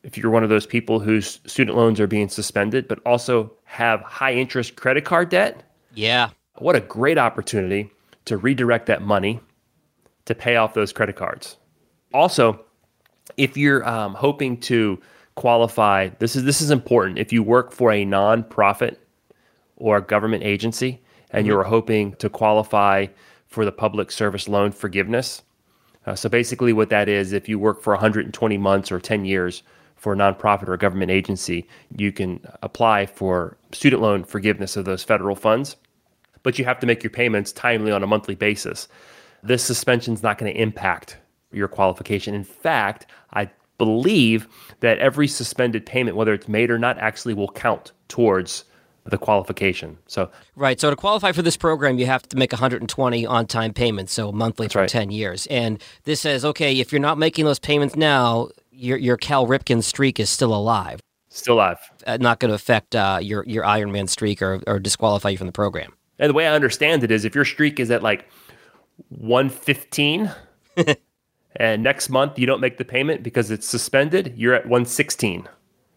if 0.02 0.16
you're 0.16 0.30
one 0.30 0.42
of 0.42 0.48
those 0.48 0.66
people 0.66 1.00
whose 1.00 1.40
student 1.46 1.76
loans 1.76 2.00
are 2.00 2.06
being 2.06 2.28
suspended, 2.28 2.88
but 2.88 2.98
also 3.06 3.52
have 3.64 4.00
high 4.02 4.34
interest 4.34 4.76
credit 4.76 5.04
card 5.04 5.28
debt, 5.28 5.62
yeah, 5.94 6.30
what 6.58 6.76
a 6.76 6.80
great 6.80 7.18
opportunity 7.18 7.90
to 8.26 8.36
redirect 8.36 8.86
that 8.86 9.02
money 9.02 9.40
to 10.26 10.34
pay 10.34 10.56
off 10.56 10.74
those 10.74 10.92
credit 10.92 11.16
cards. 11.16 11.56
Also, 12.12 12.64
if 13.36 13.56
you're 13.56 13.88
um, 13.88 14.14
hoping 14.14 14.58
to 14.60 15.00
qualify. 15.40 16.10
This 16.18 16.36
is 16.36 16.44
this 16.44 16.60
is 16.60 16.70
important. 16.70 17.18
If 17.18 17.32
you 17.32 17.42
work 17.42 17.72
for 17.72 17.90
a 17.90 18.04
nonprofit 18.04 18.96
or 19.76 19.96
a 19.96 20.02
government 20.02 20.42
agency 20.44 21.00
and 21.30 21.40
mm-hmm. 21.40 21.46
you're 21.48 21.62
hoping 21.64 22.14
to 22.16 22.28
qualify 22.28 23.06
for 23.46 23.64
the 23.64 23.72
public 23.72 24.10
service 24.10 24.48
loan 24.48 24.70
forgiveness. 24.70 25.42
Uh, 26.04 26.14
so 26.14 26.28
basically, 26.28 26.74
what 26.74 26.90
that 26.90 27.08
is, 27.08 27.32
if 27.32 27.48
you 27.48 27.58
work 27.58 27.80
for 27.80 27.94
120 27.94 28.58
months 28.58 28.92
or 28.92 29.00
10 29.00 29.24
years 29.24 29.62
for 29.96 30.12
a 30.12 30.16
nonprofit 30.16 30.68
or 30.68 30.74
a 30.74 30.78
government 30.78 31.10
agency, 31.10 31.66
you 31.96 32.12
can 32.12 32.40
apply 32.62 33.06
for 33.06 33.56
student 33.72 34.02
loan 34.02 34.24
forgiveness 34.24 34.76
of 34.76 34.84
those 34.84 35.02
federal 35.02 35.36
funds, 35.36 35.76
but 36.42 36.58
you 36.58 36.66
have 36.66 36.78
to 36.80 36.86
make 36.86 37.02
your 37.02 37.10
payments 37.10 37.50
timely 37.50 37.92
on 37.92 38.02
a 38.02 38.06
monthly 38.06 38.34
basis. 38.34 38.88
This 39.42 39.64
suspension 39.64 40.12
is 40.12 40.22
not 40.22 40.36
going 40.36 40.52
to 40.52 40.60
impact 40.60 41.16
your 41.50 41.68
qualification. 41.68 42.34
In 42.34 42.44
fact, 42.44 43.06
I 43.32 43.50
believe 43.80 44.46
that 44.80 44.98
every 44.98 45.26
suspended 45.26 45.86
payment, 45.86 46.16
whether 46.16 46.34
it's 46.34 46.48
made 46.48 46.70
or 46.70 46.78
not, 46.78 46.98
actually 46.98 47.32
will 47.32 47.50
count 47.50 47.92
towards 48.08 48.64
the 49.06 49.16
qualification. 49.16 49.96
So 50.06 50.30
right. 50.54 50.78
So 50.78 50.90
to 50.90 50.96
qualify 50.96 51.32
for 51.32 51.40
this 51.40 51.56
program, 51.56 51.98
you 51.98 52.04
have 52.04 52.28
to 52.28 52.36
make 52.36 52.52
120 52.52 53.24
on-time 53.26 53.72
payments, 53.72 54.12
so 54.12 54.30
monthly 54.30 54.68
for 54.68 54.80
right. 54.80 54.88
10 54.88 55.10
years. 55.10 55.46
And 55.46 55.82
this 56.04 56.20
says, 56.20 56.44
okay, 56.44 56.78
if 56.78 56.92
you're 56.92 57.00
not 57.00 57.16
making 57.16 57.46
those 57.46 57.58
payments 57.58 57.96
now, 57.96 58.50
your 58.70 58.98
your 58.98 59.16
Cal 59.16 59.46
Ripken 59.46 59.82
streak 59.82 60.20
is 60.20 60.28
still 60.28 60.54
alive. 60.54 61.00
Still 61.30 61.54
alive. 61.54 61.78
Uh, 62.06 62.18
not 62.20 62.38
going 62.38 62.50
to 62.50 62.54
affect 62.54 62.94
uh, 62.94 63.18
your 63.22 63.44
your 63.46 63.64
Ironman 63.64 64.08
streak 64.10 64.42
or, 64.42 64.60
or 64.66 64.78
disqualify 64.78 65.30
you 65.30 65.38
from 65.38 65.46
the 65.46 65.52
program. 65.52 65.94
And 66.18 66.28
the 66.28 66.34
way 66.34 66.46
I 66.46 66.54
understand 66.54 67.02
it 67.02 67.10
is, 67.10 67.24
if 67.24 67.34
your 67.34 67.46
streak 67.46 67.80
is 67.80 67.90
at 67.90 68.02
like 68.02 68.28
115. 69.08 70.30
and 71.60 71.82
next 71.82 72.08
month 72.08 72.38
you 72.38 72.46
don't 72.46 72.60
make 72.60 72.78
the 72.78 72.86
payment 72.86 73.22
because 73.22 73.50
it's 73.50 73.68
suspended, 73.68 74.32
you're 74.34 74.54
at 74.54 74.64
116. 74.64 75.46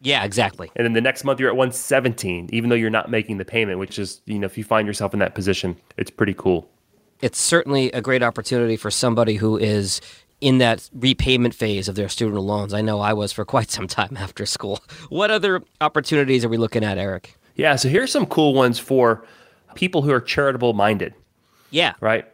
Yeah, 0.01 0.25
exactly. 0.25 0.69
And 0.75 0.83
then 0.83 0.91
the 0.91 0.99
next 0.99 1.23
month 1.23 1.39
you're 1.39 1.47
at 1.47 1.55
117, 1.55 2.49
even 2.51 2.69
though 2.69 2.75
you're 2.75 2.89
not 2.89 3.09
making 3.09 3.37
the 3.37 3.45
payment, 3.45 3.79
which 3.79 3.97
is, 3.97 4.19
you 4.25 4.39
know, 4.39 4.45
if 4.45 4.57
you 4.57 4.65
find 4.65 4.85
yourself 4.85 5.13
in 5.13 5.19
that 5.19 5.35
position, 5.35 5.77
it's 5.95 6.11
pretty 6.11 6.33
cool. 6.33 6.69
It's 7.21 7.39
certainly 7.39 7.89
a 7.93 8.01
great 8.01 8.21
opportunity 8.21 8.75
for 8.75 8.91
somebody 8.91 9.35
who 9.35 9.57
is 9.57 10.01
in 10.41 10.57
that 10.57 10.89
repayment 10.93 11.55
phase 11.55 11.87
of 11.87 11.95
their 11.95 12.09
student 12.09 12.41
loans. 12.41 12.73
I 12.73 12.81
know 12.81 12.99
I 12.99 13.13
was 13.13 13.31
for 13.31 13.45
quite 13.55 13.71
some 13.71 13.87
time 13.87 14.17
after 14.17 14.45
school. 14.45 14.83
What 15.07 15.31
other 15.31 15.63
opportunities 15.79 16.43
are 16.43 16.49
we 16.49 16.57
looking 16.57 16.83
at, 16.83 16.97
Erik? 16.97 17.37
Yeah, 17.55 17.77
so 17.77 17.87
here's 17.87 18.11
some 18.11 18.25
cool 18.25 18.53
ones 18.53 18.79
for 18.79 19.25
people 19.75 20.01
who 20.01 20.11
are 20.11 20.19
charitable 20.19 20.73
minded. 20.73 21.13
Yeah. 21.69 21.93
Right? 22.01 22.27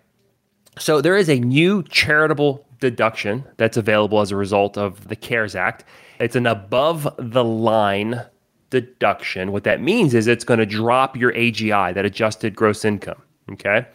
So 0.80 1.00
there 1.00 1.16
is 1.16 1.30
a 1.30 1.40
new 1.40 1.84
charitable 1.84 2.66
deduction 2.80 3.44
that's 3.58 3.78
available 3.78 4.22
as 4.22 4.32
a 4.32 4.36
result 4.36 4.78
of 4.78 5.08
the 5.08 5.16
CARES 5.16 5.56
Act. 5.56 5.86
It's 6.20 6.36
an 6.36 6.48
above 6.48 7.08
the 7.18 7.44
line 7.44 8.22
deduction. 8.70 9.52
What 9.52 9.64
that 9.64 9.82
means 9.82 10.14
is 10.14 10.28
it's 10.28 10.44
going 10.44 10.60
to 10.60 10.66
drop 10.66 11.16
your 11.16 11.32
AGI, 11.34 11.94
that 11.94 12.06
adjusted 12.06 12.56
gross 12.56 12.86
income. 12.86 13.22
Okay. 13.52 13.86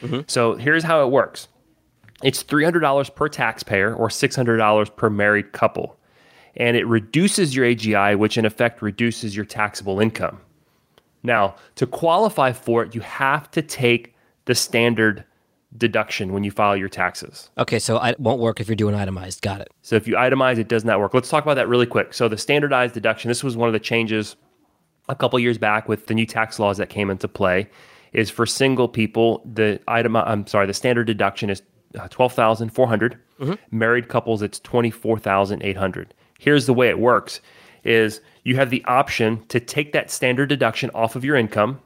Mm-hmm. 0.00 0.20
So 0.26 0.54
here's 0.54 0.84
how 0.84 1.04
it 1.04 1.10
works 1.10 1.48
it's 2.22 2.42
$300 2.42 3.14
per 3.14 3.28
taxpayer 3.28 3.94
or 3.94 4.08
$600 4.08 4.96
per 4.96 5.10
married 5.10 5.52
couple. 5.52 5.98
And 6.56 6.76
it 6.76 6.86
reduces 6.86 7.56
your 7.56 7.66
AGI, 7.66 8.16
which 8.18 8.36
in 8.36 8.44
effect 8.44 8.82
reduces 8.82 9.34
your 9.34 9.46
taxable 9.46 10.00
income. 10.00 10.38
Now, 11.22 11.56
to 11.76 11.86
qualify 11.86 12.52
for 12.52 12.82
it, 12.82 12.94
you 12.94 13.00
have 13.00 13.50
to 13.52 13.62
take 13.62 14.14
the 14.44 14.54
standard 14.54 15.24
deduction 15.76 16.32
when 16.32 16.44
you 16.44 16.50
file 16.50 16.76
your 16.76 16.88
taxes. 16.88 17.50
Okay, 17.58 17.78
so 17.78 18.02
it 18.02 18.18
won't 18.20 18.40
work 18.40 18.60
if 18.60 18.68
you're 18.68 18.76
doing 18.76 18.94
itemized. 18.94 19.42
Got 19.42 19.60
it. 19.60 19.68
So 19.82 19.96
if 19.96 20.06
you 20.06 20.14
itemize, 20.14 20.58
it 20.58 20.68
does 20.68 20.84
not 20.84 21.00
work. 21.00 21.14
Let's 21.14 21.28
talk 21.28 21.42
about 21.44 21.54
that 21.54 21.68
really 21.68 21.86
quick. 21.86 22.14
So 22.14 22.28
the 22.28 22.38
standardized 22.38 22.94
deduction, 22.94 23.28
this 23.28 23.42
was 23.42 23.56
one 23.56 23.68
of 23.68 23.72
the 23.72 23.80
changes 23.80 24.36
a 25.08 25.14
couple 25.14 25.38
years 25.38 25.58
back 25.58 25.88
with 25.88 26.06
the 26.06 26.14
new 26.14 26.26
tax 26.26 26.58
laws 26.58 26.76
that 26.78 26.88
came 26.88 27.10
into 27.10 27.28
play. 27.28 27.68
Is 28.12 28.28
for 28.28 28.44
single 28.44 28.88
people, 28.88 29.42
the 29.50 29.80
item 29.88 30.16
I'm 30.16 30.46
sorry, 30.46 30.66
the 30.66 30.74
standard 30.74 31.06
deduction 31.06 31.48
is 31.48 31.62
uh, 31.98 32.08
12,400. 32.08 33.18
Mm-hmm. 33.40 33.54
Married 33.76 34.08
couples, 34.08 34.42
it's 34.42 34.60
24,800. 34.60 36.14
Here's 36.38 36.66
the 36.66 36.74
way 36.74 36.88
it 36.88 36.98
works 36.98 37.40
is 37.84 38.20
you 38.44 38.56
have 38.56 38.70
the 38.70 38.84
option 38.84 39.44
to 39.48 39.58
take 39.58 39.92
that 39.92 40.10
standard 40.10 40.48
deduction 40.48 40.90
off 40.94 41.16
of 41.16 41.24
your 41.24 41.36
income 41.36 41.80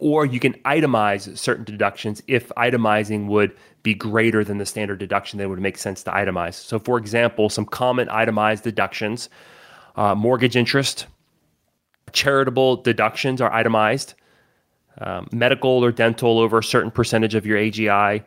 or 0.00 0.24
you 0.24 0.40
can 0.40 0.54
itemize 0.64 1.36
certain 1.38 1.64
deductions 1.64 2.22
if 2.26 2.48
itemizing 2.56 3.26
would 3.26 3.54
be 3.82 3.94
greater 3.94 4.42
than 4.42 4.58
the 4.58 4.66
standard 4.66 4.98
deduction 4.98 5.38
that 5.38 5.48
would 5.48 5.60
make 5.60 5.78
sense 5.78 6.02
to 6.02 6.10
itemize. 6.10 6.54
So, 6.54 6.78
for 6.78 6.98
example, 6.98 7.48
some 7.48 7.66
common 7.66 8.08
itemized 8.08 8.64
deductions 8.64 9.28
uh, 9.96 10.14
mortgage 10.14 10.56
interest, 10.56 11.06
charitable 12.12 12.76
deductions 12.76 13.40
are 13.40 13.52
itemized, 13.52 14.14
um, 14.98 15.28
medical 15.32 15.84
or 15.84 15.92
dental 15.92 16.38
over 16.38 16.58
a 16.58 16.64
certain 16.64 16.90
percentage 16.90 17.34
of 17.34 17.44
your 17.44 17.58
AGI, 17.58 18.24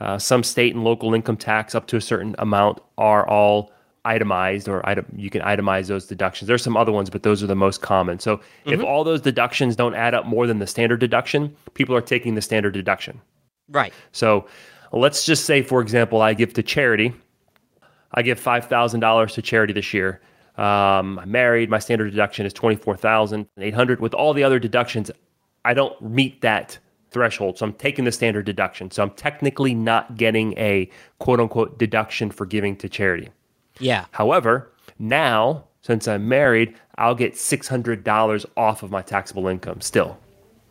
uh, 0.00 0.18
some 0.18 0.42
state 0.42 0.74
and 0.74 0.84
local 0.84 1.14
income 1.14 1.36
tax 1.36 1.74
up 1.74 1.86
to 1.88 1.96
a 1.96 2.00
certain 2.00 2.36
amount 2.38 2.80
are 2.98 3.26
all 3.28 3.72
itemized 4.06 4.68
or 4.68 4.86
item, 4.88 5.04
you 5.16 5.30
can 5.30 5.42
itemize 5.42 5.88
those 5.88 6.06
deductions. 6.06 6.46
There's 6.46 6.62
some 6.62 6.76
other 6.76 6.92
ones, 6.92 7.10
but 7.10 7.22
those 7.22 7.42
are 7.42 7.46
the 7.46 7.56
most 7.56 7.82
common. 7.82 8.18
So 8.18 8.36
mm-hmm. 8.36 8.72
if 8.72 8.82
all 8.82 9.04
those 9.04 9.20
deductions 9.20 9.76
don't 9.76 9.94
add 9.94 10.14
up 10.14 10.26
more 10.26 10.46
than 10.46 10.58
the 10.58 10.66
standard 10.66 11.00
deduction, 11.00 11.54
people 11.74 11.94
are 11.94 12.00
taking 12.00 12.34
the 12.34 12.42
standard 12.42 12.72
deduction. 12.72 13.20
Right. 13.68 13.92
So 14.12 14.46
let's 14.92 15.24
just 15.24 15.44
say, 15.44 15.62
for 15.62 15.80
example, 15.80 16.22
I 16.22 16.34
give 16.34 16.54
to 16.54 16.62
charity. 16.62 17.12
I 18.12 18.22
give 18.22 18.38
five 18.38 18.66
thousand 18.66 19.00
dollars 19.00 19.34
to 19.34 19.42
charity 19.42 19.72
this 19.72 19.92
year. 19.92 20.20
Um, 20.56 21.18
I'm 21.18 21.30
married. 21.30 21.68
My 21.68 21.78
standard 21.78 22.10
deduction 22.10 22.46
is 22.46 22.52
twenty 22.52 22.76
four 22.76 22.96
thousand 22.96 23.48
eight 23.58 23.74
hundred. 23.74 24.00
With 24.00 24.14
all 24.14 24.32
the 24.32 24.44
other 24.44 24.58
deductions, 24.58 25.10
I 25.64 25.74
don't 25.74 26.00
meet 26.00 26.40
that 26.42 26.78
threshold. 27.10 27.58
So 27.58 27.66
I'm 27.66 27.72
taking 27.72 28.04
the 28.04 28.12
standard 28.12 28.46
deduction. 28.46 28.90
So 28.90 29.02
I'm 29.02 29.10
technically 29.10 29.74
not 29.74 30.16
getting 30.16 30.56
a 30.58 30.88
quote 31.18 31.40
unquote 31.40 31.78
deduction 31.78 32.30
for 32.30 32.46
giving 32.46 32.76
to 32.76 32.88
charity. 32.88 33.28
Yeah. 33.78 34.06
However, 34.12 34.70
now 34.98 35.64
since 35.86 36.08
I'm 36.08 36.28
married, 36.28 36.74
I'll 36.98 37.14
get 37.14 37.34
$600 37.34 38.46
off 38.56 38.82
of 38.82 38.90
my 38.90 39.02
taxable 39.02 39.46
income 39.46 39.80
still 39.80 40.18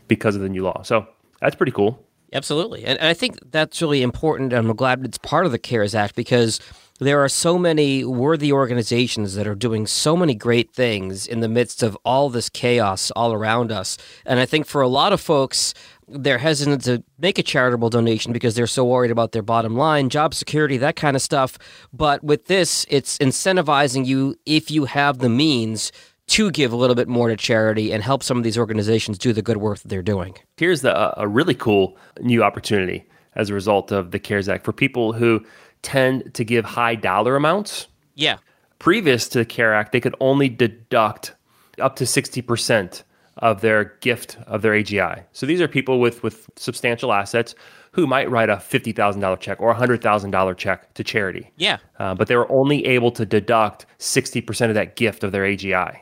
because 0.09 0.35
of 0.35 0.41
the 0.41 0.49
new 0.49 0.61
law. 0.63 0.81
So 0.83 1.07
that's 1.39 1.55
pretty 1.55 1.71
cool. 1.71 2.05
Absolutely. 2.33 2.83
And, 2.83 2.99
I 2.99 3.13
think 3.13 3.39
that's 3.51 3.81
really 3.81 4.01
important. 4.01 4.51
And 4.51 4.67
I'm 4.67 4.75
glad 4.75 5.05
it's 5.05 5.17
part 5.17 5.45
of 5.45 5.53
the 5.53 5.57
CARES 5.57 5.95
Act 5.95 6.15
because 6.15 6.59
there 6.99 7.23
are 7.23 7.29
so 7.29 7.57
many 7.57 8.03
worthy 8.03 8.51
organizations 8.51 9.35
that 9.35 9.47
are 9.47 9.55
doing 9.55 9.87
so 9.87 10.17
many 10.17 10.35
great 10.35 10.73
things 10.73 11.27
in 11.27 11.39
the 11.39 11.47
midst 11.47 11.81
of 11.81 11.97
all 12.03 12.29
this 12.29 12.49
chaos 12.49 13.09
all 13.11 13.31
around 13.31 13.71
us. 13.71 13.97
And 14.25 14.39
I 14.39 14.45
think 14.45 14.65
for 14.65 14.81
a 14.81 14.87
lot 14.87 15.13
of 15.13 15.21
folks, 15.21 15.73
they're 16.07 16.37
hesitant 16.37 16.83
to 16.83 17.03
make 17.17 17.37
a 17.39 17.43
charitable 17.43 17.89
donation 17.89 18.31
because 18.31 18.55
they're 18.55 18.67
so 18.67 18.85
worried 18.85 19.11
about 19.11 19.31
their 19.31 19.41
bottom 19.41 19.75
line, 19.75 20.09
job 20.09 20.33
security, 20.33 20.77
that 20.77 20.95
kind 20.95 21.15
of 21.15 21.21
stuff. 21.21 21.57
But 21.91 22.23
with 22.23 22.45
this, 22.45 22.85
it's 22.89 23.17
incentivizing 23.17 24.05
you 24.05 24.35
if 24.45 24.69
you 24.69 24.85
have 24.85 25.19
the 25.19 25.29
means 25.29 25.91
to 26.27 26.49
give 26.51 26.73
a 26.73 26.75
little 26.75 26.95
bit 26.95 27.07
more 27.07 27.29
to 27.29 27.35
charity 27.35 27.91
and 27.91 28.03
help 28.03 28.23
some 28.23 28.37
of 28.37 28.43
these 28.43 28.57
organizations 28.57 29.17
do 29.17 29.31
the 29.31 29.41
good 29.41 29.57
work 29.57 29.79
that 29.79 29.89
they're 29.89 30.01
doing. 30.01 30.35
Here's 30.57 30.81
the, 30.81 30.95
uh, 30.95 31.13
a 31.17 31.27
really 31.27 31.53
cool 31.53 31.97
new 32.19 32.43
opportunity 32.43 33.05
as 33.35 33.49
a 33.49 33.53
result 33.53 33.91
of 33.91 34.11
the 34.11 34.19
CARES 34.19 34.49
Act 34.49 34.65
for 34.65 34.73
people 34.73 35.13
who 35.13 35.45
tend 35.81 36.33
to 36.33 36.43
give 36.43 36.65
high 36.65 36.95
dollar 36.95 37.35
amounts. 37.35 37.87
Yeah. 38.15 38.37
Previous 38.79 39.27
to 39.29 39.39
the 39.39 39.45
CARE 39.45 39.73
Act, 39.73 39.91
they 39.91 39.99
could 39.99 40.15
only 40.19 40.49
deduct 40.49 41.35
up 41.79 41.95
to 41.97 42.05
60% 42.05 43.03
of 43.37 43.61
their 43.61 43.95
gift 44.01 44.37
of 44.47 44.61
their 44.61 44.73
AGI. 44.73 45.23
So 45.31 45.45
these 45.45 45.61
are 45.61 45.67
people 45.67 45.99
with 45.99 46.23
with 46.23 46.49
substantial 46.55 47.11
assets 47.13 47.55
who 47.91 48.07
might 48.07 48.29
write 48.29 48.49
a 48.49 48.59
fifty 48.59 48.91
thousand 48.91 49.21
dollar 49.21 49.37
check 49.37 49.59
or 49.59 49.71
a 49.71 49.75
hundred 49.75 50.01
thousand 50.01 50.31
dollar 50.31 50.53
check 50.53 50.93
to 50.93 51.03
charity. 51.03 51.51
Yeah, 51.57 51.77
uh, 51.99 52.15
but 52.15 52.27
they 52.27 52.35
were 52.35 52.51
only 52.51 52.85
able 52.85 53.11
to 53.11 53.25
deduct 53.25 53.85
sixty 53.97 54.41
percent 54.41 54.69
of 54.69 54.75
that 54.75 54.95
gift 54.95 55.23
of 55.23 55.31
their 55.31 55.43
AGI. 55.43 55.99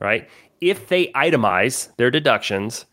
Right? 0.00 0.28
If 0.60 0.88
they 0.88 1.08
itemize 1.08 1.94
their 1.96 2.10
deductions, 2.10 2.84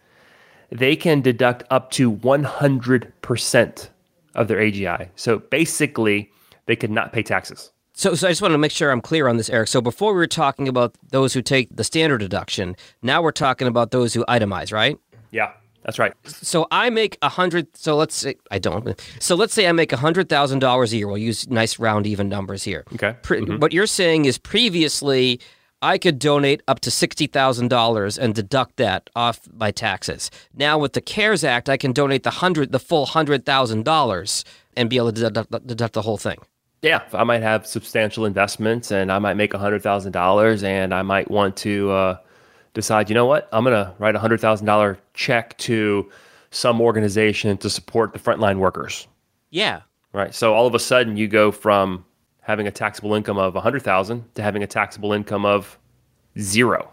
they 0.72 0.96
can 0.96 1.22
deduct 1.22 1.64
up 1.70 1.92
to 1.92 2.10
one 2.10 2.44
hundred 2.44 3.14
percent 3.22 3.90
of 4.34 4.48
their 4.48 4.58
AGI. 4.58 5.10
So 5.16 5.40
basically, 5.40 6.32
they 6.66 6.76
could 6.76 6.92
not 6.92 7.14
pay 7.14 7.24
taxes. 7.24 7.72
So, 7.98 8.14
so 8.14 8.28
I 8.28 8.32
just 8.32 8.42
want 8.42 8.52
to 8.52 8.58
make 8.58 8.72
sure 8.72 8.92
I'm 8.92 9.00
clear 9.00 9.30
on 9.30 9.38
this, 9.38 9.50
Erik. 9.50 9.70
So 9.70 9.80
before 9.80 10.12
we 10.12 10.18
were 10.18 10.28
talking 10.28 10.68
about 10.68 10.96
those 11.12 11.34
who 11.34 11.42
take 11.42 11.74
the 11.74 11.84
standard 11.84 12.18
deduction. 12.18 12.76
Now 13.02 13.22
we're 13.22 13.32
talking 13.32 13.68
about 13.68 13.92
those 13.92 14.14
who 14.14 14.26
itemize, 14.26 14.74
right? 14.74 15.00
Yeah, 15.32 15.54
that's 15.84 15.98
right. 15.98 16.14
So 16.26 16.68
I 16.72 16.90
make 16.90 17.18
a 17.22 17.30
hundred. 17.30 17.76
So 17.78 17.96
let's 17.96 18.14
say 18.14 18.36
I 18.52 18.60
don't. 18.60 19.02
So 19.20 19.36
let's 19.36 19.54
say 19.54 19.68
I 19.68 19.72
make 19.72 19.94
a 19.94 19.98
hundred 19.98 20.28
thousand 20.28 20.60
dollars 20.60 20.92
a 20.92 20.98
year. 20.98 21.08
We'll 21.08 21.18
use 21.18 21.50
nice 21.50 21.80
round 21.80 22.06
even 22.06 22.28
numbers 22.28 22.64
here. 22.64 22.84
Okay. 22.94 23.16
Pre- 23.22 23.42
mm-hmm. 23.42 23.60
What 23.60 23.72
you're 23.72 23.88
saying 23.88 24.26
is 24.26 24.38
previously 24.38 25.40
I 25.82 25.98
could 25.98 26.20
donate 26.20 26.64
up 26.68 26.82
to 26.82 26.92
sixty 26.92 27.28
thousand 27.28 27.70
dollars 27.70 28.18
and 28.18 28.36
deduct 28.36 28.76
that 28.76 29.10
off 29.16 29.40
my 29.54 29.72
taxes. 29.72 30.32
Now 30.54 30.78
with 30.78 30.94
the 30.94 31.02
CARES 31.02 31.46
Act, 31.46 31.70
I 31.70 31.78
can 31.78 31.94
donate 31.94 32.24
the 32.24 32.32
hundred, 32.32 32.74
the 32.74 32.80
full 32.80 33.06
hundred 33.06 33.46
thousand 33.46 33.86
dollars, 33.86 34.44
and 34.76 34.90
be 34.90 34.98
able 34.98 35.14
to 35.14 35.22
deduct, 35.22 35.66
deduct 35.66 35.94
the 35.94 36.02
whole 36.02 36.18
thing 36.18 36.40
yeah, 36.86 37.02
I 37.14 37.24
might 37.24 37.42
have 37.42 37.66
substantial 37.66 38.26
investments 38.26 38.92
and 38.92 39.12
I 39.12 39.18
might 39.18 39.34
make 39.34 39.54
$100,000 39.54 40.64
and 40.64 40.94
I 40.94 41.02
might 41.02 41.32
want 41.32 41.58
to 41.58 41.92
uh, 41.92 42.18
decide, 42.76 43.10
you 43.10 43.16
know 43.16 43.26
what, 43.26 43.50
I'm 43.52 43.64
going 43.64 43.74
to 43.74 43.92
write 43.98 44.16
a 44.16 44.20
$100,000 44.20 44.98
check 45.16 45.58
to 45.58 46.12
some 46.52 46.80
organization 46.80 47.58
to 47.58 47.72
support 47.72 48.14
the 48.14 48.20
frontline 48.20 48.58
workers. 48.58 49.08
Yeah. 49.50 49.82
Right. 50.14 50.34
So 50.34 50.54
all 50.54 50.68
of 50.68 50.76
a 50.76 50.80
sudden 50.80 51.18
you 51.18 51.28
go 51.28 51.52
from 51.52 52.06
having 52.42 52.68
a 52.68 52.72
taxable 52.72 53.16
income 53.16 53.40
of 53.40 53.56
100,000 53.56 54.36
to 54.36 54.44
having 54.44 54.62
a 54.62 54.68
taxable 54.68 55.12
income 55.12 55.44
of 55.44 55.80
zero. 56.38 56.92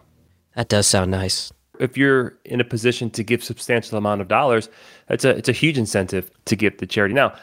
That 0.57 0.71
does 0.71 0.87
sound 0.87 1.11
nice. 1.11 1.53
If 1.79 1.99
you're 1.99 2.39
in 2.47 2.63
a 2.63 2.65
position 2.65 3.11
to 3.11 3.23
give 3.23 3.45
substantial 3.45 3.99
amount 3.99 4.23
of 4.23 4.29
dollars, 4.29 4.71
it's 5.09 5.25
a 5.25 5.31
it's 5.31 5.49
a 5.49 5.53
huge 5.53 5.79
incentive 5.79 6.31
to 6.45 6.57
give 6.57 6.77
to 6.79 6.87
charity. 6.87 7.15
Now, 7.15 7.35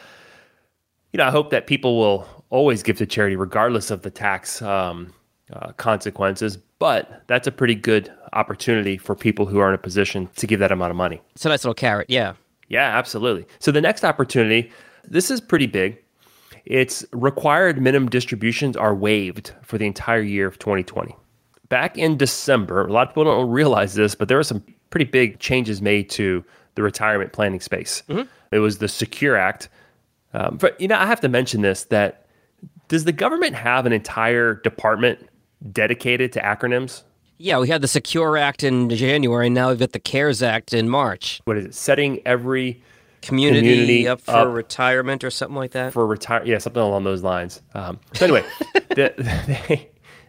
you 1.12 1.18
know, 1.18 1.24
I 1.24 1.30
hope 1.30 1.50
that 1.50 1.66
people 1.66 1.98
will 1.98 2.39
always 2.50 2.82
give 2.82 2.98
to 2.98 3.06
charity 3.06 3.36
regardless 3.36 3.90
of 3.90 4.02
the 4.02 4.10
tax 4.10 4.60
um, 4.62 5.12
uh, 5.52 5.72
consequences. 5.72 6.56
But 6.78 7.22
that's 7.26 7.46
a 7.46 7.52
pretty 7.52 7.74
good 7.74 8.12
opportunity 8.32 8.96
for 8.96 9.14
people 9.14 9.46
who 9.46 9.58
are 9.58 9.68
in 9.68 9.74
a 9.74 9.78
position 9.78 10.28
to 10.36 10.46
give 10.46 10.60
that 10.60 10.72
amount 10.72 10.90
of 10.90 10.96
money. 10.96 11.20
It's 11.34 11.44
a 11.44 11.48
nice 11.48 11.64
little 11.64 11.74
carrot, 11.74 12.08
yeah. 12.08 12.34
Yeah, 12.68 12.96
absolutely. 12.96 13.46
So 13.58 13.72
the 13.72 13.80
next 13.80 14.04
opportunity, 14.04 14.70
this 15.04 15.30
is 15.30 15.40
pretty 15.40 15.66
big. 15.66 15.98
It's 16.64 17.04
required 17.12 17.80
minimum 17.80 18.08
distributions 18.08 18.76
are 18.76 18.94
waived 18.94 19.52
for 19.62 19.76
the 19.76 19.86
entire 19.86 20.22
year 20.22 20.46
of 20.46 20.58
2020. 20.58 21.16
Back 21.68 21.98
in 21.98 22.16
December, 22.16 22.86
a 22.86 22.92
lot 22.92 23.08
of 23.08 23.10
people 23.10 23.24
don't 23.24 23.50
realize 23.50 23.94
this, 23.94 24.14
but 24.14 24.28
there 24.28 24.36
were 24.36 24.44
some 24.44 24.62
pretty 24.90 25.04
big 25.04 25.38
changes 25.38 25.80
made 25.80 26.10
to 26.10 26.44
the 26.74 26.82
retirement 26.82 27.32
planning 27.32 27.60
space. 27.60 28.02
Mm-hmm. 28.08 28.28
It 28.52 28.58
was 28.58 28.78
the 28.78 28.88
Secure 28.88 29.36
Act. 29.36 29.68
Um, 30.32 30.58
but 30.60 30.80
you 30.80 30.88
know, 30.88 30.96
I 30.96 31.06
have 31.06 31.20
to 31.20 31.28
mention 31.28 31.62
this 31.62 31.84
that 31.84 32.26
does 32.90 33.04
the 33.04 33.12
government 33.12 33.54
have 33.54 33.86
an 33.86 33.92
entire 33.92 34.54
department 34.54 35.28
dedicated 35.72 36.32
to 36.32 36.40
acronyms? 36.40 37.04
Yeah, 37.38 37.58
we 37.60 37.68
had 37.68 37.80
the 37.80 37.88
Secure 37.88 38.36
Act 38.36 38.64
in 38.64 38.90
January. 38.90 39.48
Now 39.48 39.70
we've 39.70 39.78
got 39.78 39.92
the 39.92 40.00
CARES 40.00 40.42
Act 40.42 40.74
in 40.74 40.88
March. 40.88 41.40
What 41.44 41.56
is 41.56 41.66
it? 41.66 41.74
Setting 41.74 42.20
every 42.26 42.82
community, 43.22 43.60
community 43.60 44.08
up 44.08 44.20
for 44.20 44.32
up 44.32 44.52
retirement 44.52 45.22
or 45.22 45.30
something 45.30 45.56
like 45.56 45.70
that. 45.70 45.92
For 45.92 46.04
retire, 46.04 46.44
yeah, 46.44 46.58
something 46.58 46.82
along 46.82 47.04
those 47.04 47.22
lines. 47.22 47.62
Um, 47.74 48.00
so 48.12 48.24
anyway, 48.26 48.44
the, 48.88 49.14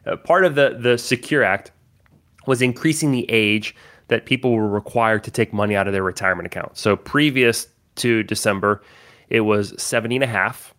the, 0.05 0.11
uh, 0.11 0.17
part 0.17 0.45
of 0.45 0.53
the 0.53 0.77
the 0.79 0.99
Secure 0.99 1.43
Act 1.43 1.71
was 2.45 2.61
increasing 2.61 3.11
the 3.11 3.29
age 3.29 3.75
that 4.09 4.27
people 4.27 4.53
were 4.53 4.69
required 4.69 5.23
to 5.23 5.31
take 5.31 5.51
money 5.51 5.75
out 5.75 5.87
of 5.87 5.93
their 5.93 6.03
retirement 6.03 6.45
account. 6.45 6.77
So 6.77 6.95
previous 6.95 7.67
to 7.95 8.21
December, 8.21 8.83
it 9.29 9.41
was 9.41 9.73
70 9.81 10.17
and 10.17 10.23
a 10.23 10.27
half. 10.27 10.75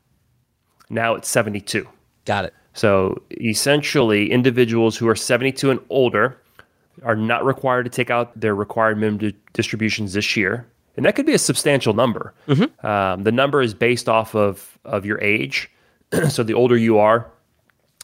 Now 0.92 1.14
it's 1.14 1.28
72. 1.28 1.88
Got 2.25 2.44
it. 2.44 2.54
So 2.75 3.20
essentially, 3.40 4.30
individuals 4.30 4.96
who 4.96 5.08
are 5.08 5.16
72 5.16 5.70
and 5.70 5.80
older 5.90 6.38
are 7.02 7.16
not 7.16 7.44
required 7.44 7.84
to 7.84 7.90
take 7.90 8.11
out 8.11 8.38
their 8.38 8.54
required 8.54 8.99
minimum 8.99 9.18
di- 9.18 9.37
distributions 9.52 10.12
this 10.12 10.37
year. 10.37 10.66
And 10.96 11.06
that 11.06 11.16
could 11.16 11.26
be 11.26 11.32
a 11.32 11.38
substantial 11.38 11.94
number. 11.94 12.34
Um, 12.87 13.22
the 13.25 13.32
number 13.32 13.62
is 13.62 13.72
based 13.75 14.08
off 14.08 14.34
of, 14.34 14.78
of 14.84 15.06
your 15.06 15.20
age. 15.20 15.70
so 16.28 16.42
the 16.42 16.54
older 16.54 16.76
you 16.76 16.99
are, 16.99 17.30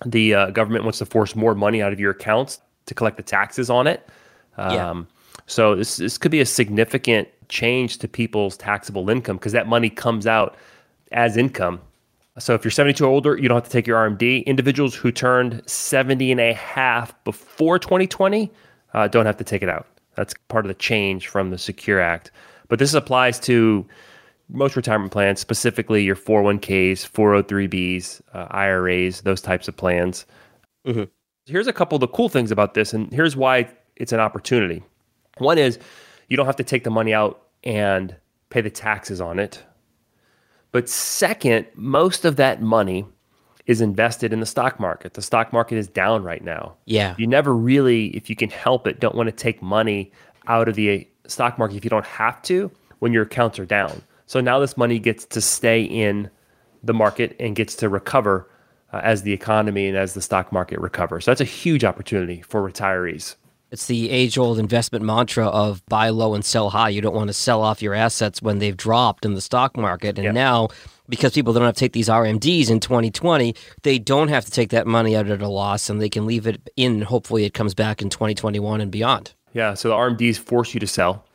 the 0.07 0.35
uh, 0.35 0.51
government 0.51 0.85
wants 0.85 0.99
to 0.99 1.07
force 1.07 1.37
more 1.37 1.55
money 1.55 1.83
out 1.83 1.93
of 1.93 2.01
your 2.01 2.13
accounts 2.13 2.61
to 2.87 2.95
collect 2.95 3.19
the 3.19 3.23
taxes 3.23 3.69
on 3.69 3.87
it. 3.87 4.09
Um, 4.57 4.73
Yeah. 4.75 5.03
So 5.47 5.75
this, 5.77 5.97
this 5.97 6.19
could 6.19 6.31
be 6.31 6.41
a 6.41 6.47
significant 6.47 7.29
change 7.49 7.99
to 7.99 8.09
people's 8.09 8.57
taxable 8.57 9.09
income 9.09 9.37
because 9.37 9.53
that 9.53 9.67
money 9.67 9.89
comes 9.89 10.27
out 10.27 10.57
as 11.13 11.37
income. 11.39 11.81
So 12.39 12.55
if 12.55 12.65
you're 12.65 12.71
72 12.71 13.05
or 13.05 13.09
older, 13.09 13.37
you 13.37 13.49
don't 13.49 13.57
have 13.57 13.65
to 13.65 13.71
take 13.71 13.87
your 13.87 13.99
RMD. 13.99 14.45
Individuals 14.47 14.95
who 14.95 15.11
turned 15.11 15.63
70 15.67 16.33
and 16.33 16.41
a 16.41 16.53
half 16.55 17.13
before 17.25 17.79
2020 17.79 18.51
uh, 18.95 19.09
don't 19.09 19.27
have 19.27 19.37
to 19.39 19.45
take 19.45 19.63
it 19.63 19.69
out. 19.69 19.87
That's 20.15 20.35
part 20.49 20.65
of 20.65 20.69
the 20.69 20.75
change 20.75 21.29
from 21.29 21.51
the 21.51 21.59
Secure 21.59 22.01
Act. 22.01 22.31
But 22.69 22.79
this 22.79 22.95
applies 22.95 23.39
to 23.41 23.87
most 24.51 24.77
retirement 24.77 25.13
plans, 25.13 25.41
specifically 25.41 26.05
your 26.05 26.17
401ks, 26.17 27.09
403bs, 27.11 28.21
uh, 28.35 28.47
IRAs, 28.51 29.21
those 29.23 29.41
types 29.41 29.69
of 29.69 29.77
plans. 29.77 30.27
Here's 31.47 31.67
a 31.67 31.73
couple 31.73 31.97
of 31.97 32.01
the 32.01 32.09
cool 32.09 32.29
things 32.29 32.51
about 32.51 32.75
this, 32.75 32.93
and 32.93 33.13
here's 33.13 33.37
why 33.37 33.71
it's 33.97 34.13
an 34.13 34.21
opportunity. 34.21 34.83
One 35.39 35.59
is 35.59 35.79
you 36.29 36.37
don't 36.37 36.47
have 36.47 36.57
to 36.57 36.65
take 36.65 36.85
the 36.85 36.91
money 36.91 37.15
out 37.15 37.43
and 37.65 38.15
pay 38.51 38.61
the 38.61 38.71
taxes 38.71 39.21
on 39.21 39.39
it. 39.39 39.63
But 40.73 40.89
second, 40.89 41.67
most 41.75 42.25
of 42.25 42.37
that 42.37 42.61
money 42.63 43.07
is 43.67 43.81
invested 43.81 44.33
in 44.33 44.41
the 44.41 44.47
stock 44.47 44.81
market. 44.81 45.15
The 45.15 45.23
stock 45.23 45.53
market 45.53 45.77
is 45.77 45.89
down 45.89 46.23
right 46.23 46.43
now. 46.43 46.75
Yeah. 46.87 47.15
You 47.19 47.27
never 47.27 47.55
really, 47.55 48.09
if 48.17 48.31
you 48.31 48.37
can 48.37 48.51
help 48.51 48.87
it, 48.87 48.99
don't 48.99 49.15
want 49.15 49.29
to 49.29 49.33
take 49.33 49.63
money 49.63 50.11
out 50.47 50.69
of 50.69 50.75
the 50.75 51.07
stock 51.27 51.59
market 51.59 51.77
if 51.77 51.85
you 51.85 51.91
don't 51.91 52.07
have 52.07 52.41
to 52.43 52.71
when 53.01 53.13
your 53.13 53.25
accounts 53.25 53.59
are 53.59 53.67
down. 53.67 54.03
So 54.27 54.41
now 54.41 54.59
this 54.59 54.77
money 54.77 54.99
gets 54.99 55.25
to 55.27 55.41
stay 55.41 55.83
in 55.83 56.31
the 56.83 56.95
market 56.95 57.37
and 57.39 57.55
gets 57.55 57.75
to 57.77 57.89
recover 57.89 58.49
uh, 58.93 59.01
as 59.03 59.23
the 59.23 59.33
economy 59.33 59.87
and 59.87 59.97
as 59.97 60.15
the 60.15 60.23
stock 60.23 60.53
market 60.53 60.81
recovers. 60.81 61.25
So 61.25 61.31
that's 61.31 61.41
a 61.41 61.45
huge 61.45 61.85
opportunity 61.85 62.43
for 62.43 62.67
retirees. 62.67 63.37
It's 63.71 63.87
the 63.87 64.09
age 64.09 64.39
old 64.39 64.59
investment 64.59 65.05
mantra 65.05 65.47
of 65.47 65.85
buy 65.87 66.09
low 66.09 66.35
and 66.35 66.43
sell 66.43 66.71
high. 66.71 66.89
You 66.89 67.03
don't 67.03 67.15
want 67.15 67.29
to 67.29 67.35
sell 67.35 67.63
off 67.63 67.83
your 67.83 67.93
assets 67.93 68.41
when 68.41 68.61
they've 68.61 68.77
dropped 68.77 69.27
in 69.27 69.35
the 69.35 69.43
stock 69.43 69.77
market. 69.77 70.19
And 70.19 70.33
now, 70.33 70.69
because 71.09 71.35
people 71.35 71.53
don't 71.53 71.65
have 71.65 71.75
to 71.75 71.81
take 71.81 71.93
these 71.93 72.09
RMDs 72.09 72.71
in 72.71 72.81
2020, 72.81 73.55
they 73.83 73.99
don't 73.99 74.29
have 74.29 74.47
to 74.47 74.51
take 74.51 74.71
that 74.71 74.87
money 74.87 75.15
out 75.15 75.29
at 75.29 75.43
a 75.43 75.49
loss 75.49 75.91
and 75.91 76.01
they 76.01 76.09
can 76.09 76.25
leave 76.25 76.47
it 76.47 76.71
in. 76.77 77.03
Hopefully, 77.03 77.45
it 77.45 77.53
comes 77.53 77.75
back 77.75 78.01
in 78.01 78.09
2021 78.09 78.81
and 78.81 78.91
beyond. 78.91 79.35
Yeah, 79.53 79.75
so 79.75 79.91
the 79.91 79.95
RMDs 79.95 80.39
force 80.39 80.73
you 80.73 80.81
to 80.81 80.87
sell, 80.87 81.27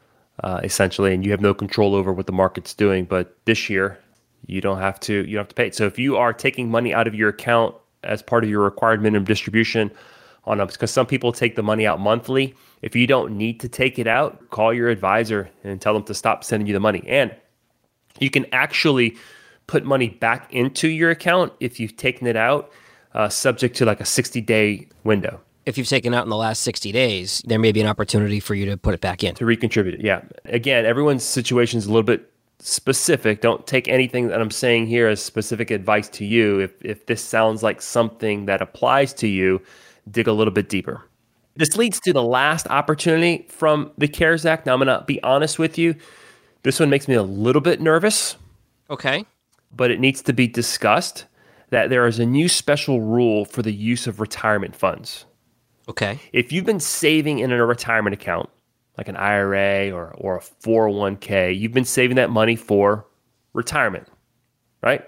uh, 0.43 0.59
essentially, 0.63 1.13
and 1.13 1.23
you 1.23 1.29
have 1.31 1.41
no 1.41 1.53
control 1.53 1.93
over 1.93 2.11
what 2.11 2.25
the 2.25 2.33
market's 2.33 2.73
doing. 2.73 3.05
But 3.05 3.37
this 3.45 3.69
year, 3.69 3.99
you 4.47 4.59
don't 4.59 4.79
have 4.79 4.99
to. 5.01 5.13
You 5.13 5.35
don't 5.35 5.41
have 5.41 5.49
to 5.49 5.55
pay. 5.55 5.69
So 5.69 5.85
if 5.85 5.99
you 5.99 6.17
are 6.17 6.33
taking 6.33 6.71
money 6.71 6.95
out 6.95 7.07
of 7.07 7.13
your 7.13 7.29
account 7.29 7.75
as 8.03 8.23
part 8.23 8.43
of 8.43 8.49
your 8.49 8.61
required 8.61 9.03
minimum 9.03 9.25
distribution, 9.25 9.91
on 10.45 10.59
a 10.59 10.65
because 10.65 10.91
some 10.91 11.05
people 11.05 11.31
take 11.31 11.55
the 11.55 11.63
money 11.63 11.85
out 11.85 11.99
monthly. 11.99 12.55
If 12.81 12.95
you 12.95 13.07
don't 13.07 13.37
need 13.37 13.59
to 13.61 13.69
take 13.69 13.97
it 13.97 14.07
out, 14.07 14.49
call 14.49 14.73
your 14.73 14.89
advisor 14.89 15.49
and 15.63 15.79
tell 15.79 15.93
them 15.93 16.03
to 16.03 16.13
stop 16.13 16.43
sending 16.43 16.67
you 16.67 16.73
the 16.73 16.79
money. 16.79 17.03
And 17.07 17.33
you 18.19 18.29
can 18.29 18.45
actually 18.51 19.15
put 19.67 19.85
money 19.85 20.09
back 20.09 20.53
into 20.53 20.89
your 20.89 21.09
account 21.11 21.53
if 21.59 21.79
you've 21.79 21.95
taken 21.95 22.27
it 22.27 22.35
out, 22.35 22.71
uh, 23.13 23.29
subject 23.29 23.77
to 23.77 23.85
like 23.85 24.01
a 24.01 24.05
60 24.05 24.41
day 24.41 24.87
window. 25.03 25.39
If 25.65 25.77
you've 25.77 25.87
taken 25.87 26.13
out 26.13 26.25
in 26.25 26.29
the 26.29 26.35
last 26.35 26.61
60 26.63 26.91
days, 26.91 27.41
there 27.45 27.57
may 27.57 27.71
be 27.71 27.79
an 27.79 27.87
opportunity 27.87 28.41
for 28.41 28.53
you 28.53 28.65
to 28.65 28.75
put 28.75 28.93
it 28.93 28.99
back 28.99 29.23
in. 29.23 29.33
to 29.35 29.45
recontribute 29.45 29.95
it. 29.95 30.01
Yeah. 30.01 30.21
Again, 30.45 30.85
everyone's 30.85 31.23
situation 31.23 31.77
is 31.77 31.85
a 31.85 31.87
little 31.87 32.03
bit 32.03 32.29
specific. 32.59 33.39
Don't 33.39 33.65
take 33.65 33.87
anything 33.87 34.27
that 34.27 34.41
I'm 34.41 34.51
saying 34.51 34.87
here 34.87 35.07
as 35.07 35.23
specific 35.23 35.71
advice 35.71 36.09
to 36.09 36.25
you. 36.25 36.59
If 36.59 36.73
if 36.83 37.05
this 37.05 37.23
sounds 37.23 37.63
like 37.63 37.81
something 37.81 38.45
that 38.45 38.61
applies 38.61 39.13
to 39.15 39.27
you, 39.27 39.61
dig 40.09 40.27
a 40.27 40.33
little 40.33 40.53
bit 40.53 40.69
deeper. 40.69 41.01
This 41.55 41.77
leads 41.77 41.99
to 42.01 42.13
the 42.13 42.23
last 42.23 42.67
opportunity 42.67 43.45
from 43.49 43.91
the 43.97 44.07
CARES 44.07 44.45
Act. 44.45 44.65
Now 44.65 44.73
I'm 44.73 44.79
going 44.79 44.87
to 44.99 45.03
be 45.05 45.21
honest 45.23 45.59
with 45.59 45.77
you. 45.77 45.95
This 46.63 46.79
one 46.79 46.89
makes 46.89 47.07
me 47.07 47.13
a 47.15 47.23
little 47.23 47.61
bit 47.61 47.79
nervous, 47.81 48.37
Okay. 48.89 49.25
but 49.75 49.91
it 49.91 49.99
needs 49.99 50.21
to 50.23 50.33
be 50.33 50.47
discussed 50.47 51.25
that 51.69 51.89
there 51.89 52.05
is 52.07 52.19
a 52.19 52.25
new 52.25 52.47
special 52.47 53.01
rule 53.01 53.45
for 53.45 53.61
the 53.61 53.71
use 53.73 54.07
of 54.07 54.19
retirement 54.19 54.75
funds 54.75 55.25
Okay. 55.89 56.19
if 56.31 56.51
you've 56.51 56.65
been 56.65 56.79
saving 56.79 57.39
in 57.39 57.51
a 57.51 57.65
retirement 57.65 58.13
account, 58.13 58.49
like 58.97 59.07
an 59.07 59.15
IRA 59.17 59.91
or, 59.91 60.11
or 60.17 60.37
a 60.37 60.39
401k, 60.39 61.57
you've 61.57 61.73
been 61.73 61.83
saving 61.85 62.15
that 62.17 62.29
money 62.29 62.55
for 62.55 63.05
retirement, 63.53 64.07
right? 64.81 65.03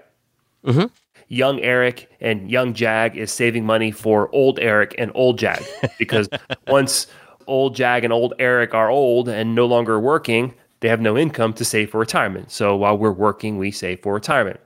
Mm 0.64 0.72
Mhm. 0.74 0.90
Young 1.28 1.60
Erik 1.60 2.10
and 2.20 2.50
young 2.50 2.74
Jag 2.74 3.16
is 3.16 3.32
saving 3.32 3.66
money 3.66 3.90
for 3.90 4.32
old 4.34 4.58
Erik 4.58 4.94
and 4.98 5.10
old 5.14 5.38
Jag 5.38 5.62
because 5.98 6.28
once 6.68 7.06
old 7.46 7.74
Jag 7.74 8.04
and 8.04 8.12
old 8.12 8.34
Erik 8.38 8.74
are 8.74 8.90
old 8.90 9.28
and 9.28 9.54
no 9.54 9.66
longer 9.66 9.98
working, 9.98 10.54
they 10.80 10.88
have 10.88 11.00
no 11.00 11.16
income 11.16 11.52
to 11.54 11.64
save 11.64 11.90
for 11.90 11.98
retirement. 11.98 12.50
So 12.50 12.76
while 12.76 12.96
we're 12.96 13.12
working, 13.12 13.58
we 13.58 13.70
save 13.70 14.00
for 14.00 14.14
retirement. 14.14 14.60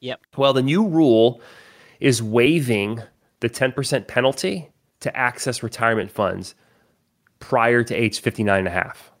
Yep. 0.00 0.20
Well, 0.36 0.52
the 0.52 0.62
new 0.62 0.86
rule 0.86 1.40
is 2.00 2.22
waiving 2.22 3.02
the 3.40 3.50
10% 3.50 4.06
penalty 4.06 4.70
to 5.00 5.16
access 5.16 5.62
retirement 5.62 6.10
funds 6.10 6.54
prior 7.40 7.82
to 7.84 7.94
age 7.94 8.20
59 8.20 8.58
and 8.58 8.68
a 8.68 8.70
half. 8.70 9.12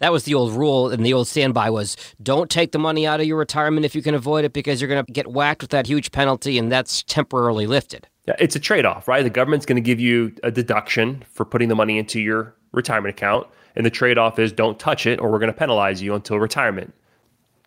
That 0.00 0.12
was 0.12 0.24
the 0.24 0.34
old 0.34 0.52
rule, 0.52 0.88
and 0.88 1.04
the 1.04 1.12
old 1.12 1.28
standby 1.28 1.70
was 1.70 1.96
don't 2.22 2.50
take 2.50 2.72
the 2.72 2.78
money 2.78 3.06
out 3.06 3.20
of 3.20 3.26
your 3.26 3.38
retirement 3.38 3.86
if 3.86 3.94
you 3.94 4.02
can 4.02 4.14
avoid 4.14 4.44
it 4.44 4.52
because 4.52 4.80
you're 4.80 4.88
going 4.88 5.04
to 5.04 5.12
get 5.12 5.28
whacked 5.28 5.62
with 5.62 5.70
that 5.70 5.86
huge 5.86 6.10
penalty, 6.10 6.58
and 6.58 6.72
that's 6.72 7.02
temporarily 7.04 7.66
lifted. 7.66 8.08
Yeah, 8.26 8.34
It's 8.38 8.56
a 8.56 8.60
trade 8.60 8.84
off, 8.84 9.08
right? 9.08 9.22
The 9.22 9.30
government's 9.30 9.66
going 9.66 9.76
to 9.76 9.82
give 9.82 10.00
you 10.00 10.34
a 10.42 10.50
deduction 10.50 11.24
for 11.32 11.44
putting 11.44 11.68
the 11.68 11.74
money 11.74 11.98
into 11.98 12.20
your 12.20 12.54
retirement 12.72 13.14
account. 13.14 13.46
And 13.76 13.86
the 13.86 13.90
trade 13.90 14.18
off 14.18 14.38
is 14.38 14.52
don't 14.52 14.78
touch 14.78 15.06
it 15.06 15.20
or 15.20 15.30
we're 15.30 15.38
going 15.38 15.52
to 15.52 15.58
penalize 15.58 16.02
you 16.02 16.14
until 16.14 16.38
retirement. 16.38 16.92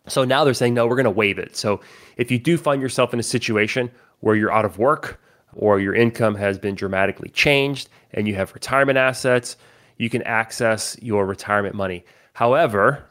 So 0.06 0.24
now 0.24 0.44
they're 0.44 0.54
saying, 0.54 0.74
no, 0.74 0.86
we're 0.86 0.96
going 0.96 1.04
to 1.04 1.10
waive 1.10 1.38
it. 1.38 1.56
So 1.56 1.80
if 2.16 2.30
you 2.30 2.38
do 2.38 2.58
find 2.58 2.82
yourself 2.82 3.14
in 3.14 3.20
a 3.20 3.24
situation 3.24 3.90
where 4.20 4.36
you're 4.36 4.52
out 4.52 4.64
of 4.64 4.78
work 4.78 5.20
or 5.54 5.80
your 5.80 5.94
income 5.94 6.34
has 6.34 6.58
been 6.58 6.74
dramatically 6.74 7.30
changed 7.30 7.88
and 8.12 8.28
you 8.28 8.34
have 8.34 8.52
retirement 8.52 8.98
assets, 8.98 9.56
you 9.96 10.10
can 10.10 10.22
access 10.22 10.96
your 11.00 11.24
retirement 11.24 11.74
money. 11.74 12.04
However, 12.34 13.04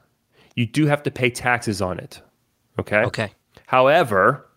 you 0.56 0.66
do 0.66 0.86
have 0.86 1.02
to 1.04 1.12
pay 1.12 1.30
taxes 1.30 1.82
on 1.82 2.00
it. 2.00 2.22
Okay. 2.80 3.04
Okay. 3.04 3.32
However, 3.66 4.48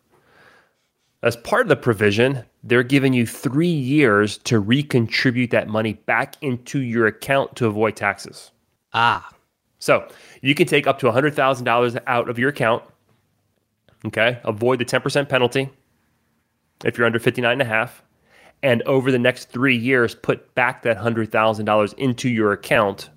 as 1.23 1.37
part 1.37 1.63
of 1.63 1.69
the 1.69 1.77
provision, 1.77 2.45
they're 2.63 2.83
giving 2.83 3.13
you 3.13 3.27
three 3.27 3.67
years 3.67 4.39
to 4.39 4.61
recontribute 4.61 5.51
that 5.51 5.69
money 5.69 5.95
back 5.95 6.35
into 6.43 6.81
your 6.81 7.07
account 7.07 7.57
to 7.57 7.67
avoid 7.67 7.97
taxes. 7.97 8.51
Ah, 8.93 9.29
So 9.79 10.09
you 10.43 10.55
can 10.55 10.67
take 10.67 10.87
up 10.87 10.99
to 11.01 11.07
$100,000 11.07 11.99
out 12.07 12.29
of 12.29 12.39
your 12.39 12.49
account. 12.49 12.83
Okay. 14.05 14.41
Avoid 14.45 14.79
the 14.79 14.85
10% 14.85 15.29
penalty 15.29 15.71
if 16.85 16.99
you're 16.99 17.07
under 17.07 17.19
59 17.19 17.53
and 17.53 17.63
a 17.63 17.65
half. 17.65 18.03
And 18.63 18.83
over 18.83 19.13
the 19.13 19.19
next 19.19 19.51
three 19.51 19.77
years, 19.77 20.15
put 20.15 20.55
back 20.55 20.83
that 20.83 20.99
$100,000 20.99 21.95
into 21.95 22.29
your 22.29 22.53
account 22.53 23.11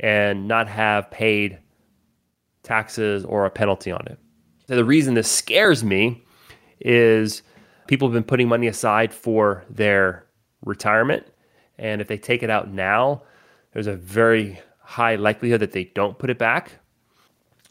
and 0.00 0.48
not 0.48 0.66
have 0.66 1.10
paid 1.10 1.58
taxes 2.62 3.24
or 3.24 3.46
a 3.46 3.50
penalty 3.50 3.92
on 3.92 4.06
it. 4.06 4.18
So 4.66 4.76
the 4.76 4.84
reason 4.84 5.14
this 5.14 5.30
scares 5.30 5.84
me 5.84 6.24
is 6.80 7.42
people 7.86 8.08
have 8.08 8.14
been 8.14 8.24
putting 8.24 8.48
money 8.48 8.66
aside 8.66 9.12
for 9.12 9.64
their 9.68 10.26
retirement. 10.64 11.26
And 11.78 12.00
if 12.00 12.08
they 12.08 12.18
take 12.18 12.42
it 12.42 12.50
out 12.50 12.70
now, 12.70 13.22
there's 13.72 13.86
a 13.86 13.96
very 13.96 14.60
high 14.78 15.16
likelihood 15.16 15.60
that 15.60 15.72
they 15.72 15.84
don't 15.84 16.18
put 16.18 16.30
it 16.30 16.38
back. 16.38 16.72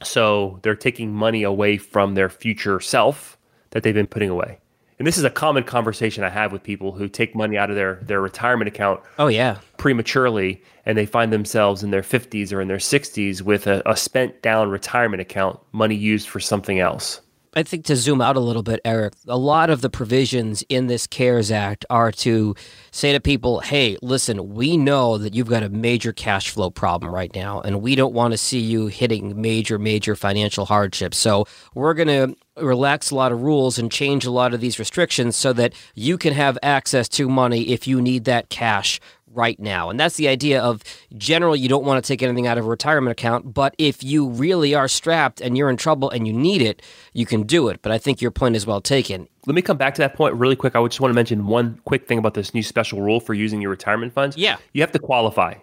So 0.04 0.60
they're 0.62 0.76
taking 0.76 1.13
money 1.13 1.44
away 1.44 1.78
from 1.78 2.15
their 2.15 2.30
future 2.30 2.80
self 2.80 3.38
that 3.72 3.84
they've 3.84 3.94
been 3.94 4.08
putting 4.08 4.30
away. 4.30 4.60
And 4.99 5.07
this 5.07 5.17
is 5.17 5.23
a 5.23 5.29
common 5.29 5.63
conversation 5.63 6.25
I 6.25 6.29
have 6.29 6.51
with 6.51 6.62
people 6.62 6.91
who 6.91 7.07
take 7.07 7.33
money 7.33 7.57
out 7.57 7.69
of 7.69 7.77
their, 7.77 7.95
their 8.03 8.19
retirement 8.19 8.67
account 8.67 8.99
oh 9.17 9.27
yeah. 9.27 9.59
prematurely 9.77 10.62
and 10.85 10.97
they 10.97 11.05
find 11.05 11.31
themselves 11.31 11.83
in 11.83 11.91
their 11.91 12.01
50s 12.01 12.51
or 12.51 12.59
in 12.59 12.67
their 12.67 12.77
60s 12.77 13.41
with 13.41 13.65
a, 13.65 13.81
a 13.89 13.95
spent 13.95 14.41
down 14.41 14.69
retirement 14.69 15.21
account, 15.21 15.57
money 15.71 15.95
used 15.95 16.27
for 16.27 16.41
something 16.41 16.79
else. 16.79 17.21
I 17.55 17.63
think 17.63 17.85
to 17.85 17.95
zoom 17.95 18.21
out 18.21 18.35
a 18.35 18.39
little 18.39 18.62
bit, 18.62 18.79
Erik, 18.85 19.13
a 19.27 19.38
lot 19.38 19.69
of 19.71 19.81
the 19.81 19.89
provisions 19.89 20.63
in 20.69 20.88
this 20.88 21.07
CARES 21.07 21.51
Act 21.51 21.83
are 21.89 22.12
to 22.12 22.55
say 22.91 23.12
to 23.12 23.19
people, 23.19 23.59
hey, 23.59 23.97
listen, 24.03 24.53
we 24.53 24.77
know 24.77 25.17
that 25.17 25.33
you've 25.33 25.49
got 25.49 25.63
a 25.63 25.69
major 25.69 26.13
cash 26.13 26.51
flow 26.51 26.69
problem 26.69 27.13
right 27.13 27.33
now, 27.33 27.59
and 27.62 27.81
we 27.81 27.95
don't 27.95 28.13
want 28.13 28.33
to 28.33 28.38
see 28.38 28.59
you 28.59 28.88
hitting 28.88 29.41
major, 29.41 29.79
major 29.79 30.15
financial 30.15 30.65
hardships. 30.65 31.17
So 31.17 31.47
we're 31.73 31.95
going 31.95 32.07
to 32.07 32.35
relax 32.63 33.09
a 33.09 33.15
lot 33.15 33.31
of 33.31 33.41
rules 33.41 33.79
and 33.79 33.91
change 33.91 34.25
a 34.25 34.31
lot 34.31 34.53
of 34.53 34.62
these 34.62 34.77
restrictions 34.77 35.35
so 35.35 35.53
that 35.53 35.73
you 35.95 36.17
can 36.17 36.33
have 36.33 36.57
access 36.62 37.09
to 37.09 37.29
money 37.29 37.69
if 37.69 37.88
you 37.88 38.01
need 38.01 38.25
that 38.25 38.49
cash 38.49 38.99
right 39.34 39.60
now. 39.60 39.89
And 39.89 40.00
that's 40.00 40.15
the 40.15 40.28
idea 40.28 40.62
of 40.62 40.84
generally 41.18 41.60
you 41.60 41.70
don't 41.70 41.86
want 41.86 42.04
to 42.04 42.08
take 42.08 42.22
anything 42.22 42.48
out 42.48 42.58
of 42.58 42.65
a 42.65 42.70
retirement 42.70 43.12
account, 43.12 43.54
but 43.54 43.76
if 43.78 44.04
you 44.04 44.30
really 44.30 44.76
are 44.76 44.88
strapped 44.88 45.42
and 45.42 45.58
you're 45.58 45.70
in 45.70 45.78
trouble 45.78 46.10
and 46.10 46.28
you 46.28 46.34
need 46.34 46.62
it, 46.62 46.82
you 47.13 47.26
can 47.26 47.44
do 47.44 47.68
it. 47.68 47.82
But 47.82 47.92
I 47.92 47.98
think 47.98 48.22
your 48.22 48.32
point 48.32 48.56
is 48.56 48.65
well 48.65 48.82
taken. 48.82 49.28
Let 49.46 49.56
me 49.56 49.62
come 49.62 49.78
back 49.78 49.96
to 49.96 50.02
that 50.02 50.15
point 50.15 50.36
really 50.36 50.56
quick. 50.56 50.76
I 50.76 50.80
would 50.80 50.92
just 50.92 51.02
want 51.02 51.12
to 51.12 51.15
mention 51.15 51.48
one 51.48 51.80
quick 51.86 52.08
thing 52.08 52.18
about 52.18 52.34
this 52.34 52.54
new 52.54 52.63
special 52.63 53.02
rule 53.02 53.20
for 53.20 53.34
using 53.34 53.62
your 53.62 53.72
retirement 53.72 54.13
funds. 54.13 54.38
Yeah. 54.38 54.58
You 54.74 54.82
have 54.82 54.92
to 54.92 55.00
qualify. 55.00 55.56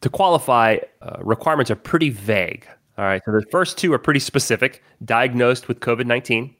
To 0.00 0.10
qualify, 0.10 0.78
uh, 1.00 1.18
requirements 1.20 1.70
are 1.70 1.76
pretty 1.76 2.10
vague. 2.10 2.66
All 2.98 3.04
right. 3.04 3.22
So 3.24 3.32
the 3.32 3.44
first 3.50 3.78
two 3.78 3.92
are 3.92 3.98
pretty 3.98 4.20
specific 4.20 4.82
diagnosed 5.04 5.68
with 5.68 5.80
COVID 5.80 6.06
19. 6.06 6.54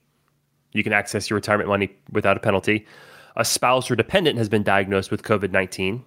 You 0.73 0.83
can 0.83 0.93
access 0.93 1.31
your 1.31 1.37
retirement 1.37 1.69
money 1.69 1.91
without 2.11 2.37
a 2.37 2.41
penalty. 2.41 2.87
A 3.37 3.45
spouse 3.45 3.91
or 3.91 3.97
dependent 3.97 4.39
has 4.39 4.49
been 4.49 4.63
diagnosed 4.63 5.11
with 5.11 5.23
COVID 5.23 5.51
19 5.53 6.05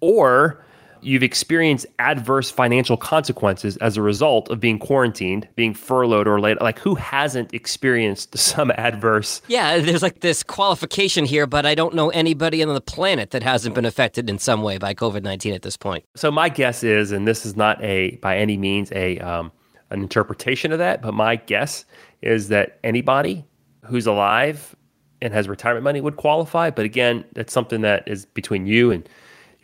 or 0.00 0.64
you've 1.06 1.22
experienced 1.22 1.86
adverse 1.98 2.50
financial 2.50 2.96
consequences 2.96 3.76
as 3.78 3.96
a 3.96 4.02
result 4.02 4.50
of 4.50 4.58
being 4.58 4.78
quarantined, 4.78 5.48
being 5.54 5.72
furloughed 5.72 6.26
or 6.26 6.40
laid. 6.40 6.60
Like, 6.60 6.78
who 6.78 6.94
hasn't 6.96 7.54
experienced 7.54 8.36
some 8.38 8.72
adverse? 8.72 9.40
Yeah, 9.48 9.78
there's 9.78 10.02
like 10.02 10.20
this 10.20 10.42
qualification 10.42 11.24
here, 11.24 11.46
but 11.46 11.64
I 11.64 11.74
don't 11.74 11.94
know 11.94 12.10
anybody 12.10 12.62
on 12.62 12.72
the 12.72 12.80
planet 12.80 13.30
that 13.30 13.42
hasn't 13.42 13.74
been 13.74 13.84
affected 13.84 14.28
in 14.28 14.38
some 14.38 14.62
way 14.62 14.78
by 14.78 14.94
COVID 14.94 15.22
19 15.22 15.54
at 15.54 15.62
this 15.62 15.76
point. 15.76 16.04
So, 16.16 16.30
my 16.30 16.48
guess 16.48 16.82
is, 16.82 17.12
and 17.12 17.26
this 17.26 17.46
is 17.46 17.56
not 17.56 17.82
a 17.82 18.16
by 18.16 18.36
any 18.36 18.56
means 18.56 18.90
a 18.92 19.18
um, 19.20 19.52
an 19.90 20.02
interpretation 20.02 20.72
of 20.72 20.78
that, 20.78 21.02
but 21.02 21.14
my 21.14 21.36
guess 21.36 21.84
is 22.22 22.48
that 22.48 22.78
anybody 22.82 23.44
who's 23.84 24.06
alive 24.06 24.74
and 25.22 25.32
has 25.32 25.48
retirement 25.48 25.84
money 25.84 26.00
would 26.00 26.16
qualify. 26.16 26.70
But 26.70 26.84
again, 26.84 27.24
that's 27.34 27.52
something 27.52 27.82
that 27.82 28.06
is 28.06 28.26
between 28.26 28.66
you 28.66 28.90
and 28.90 29.08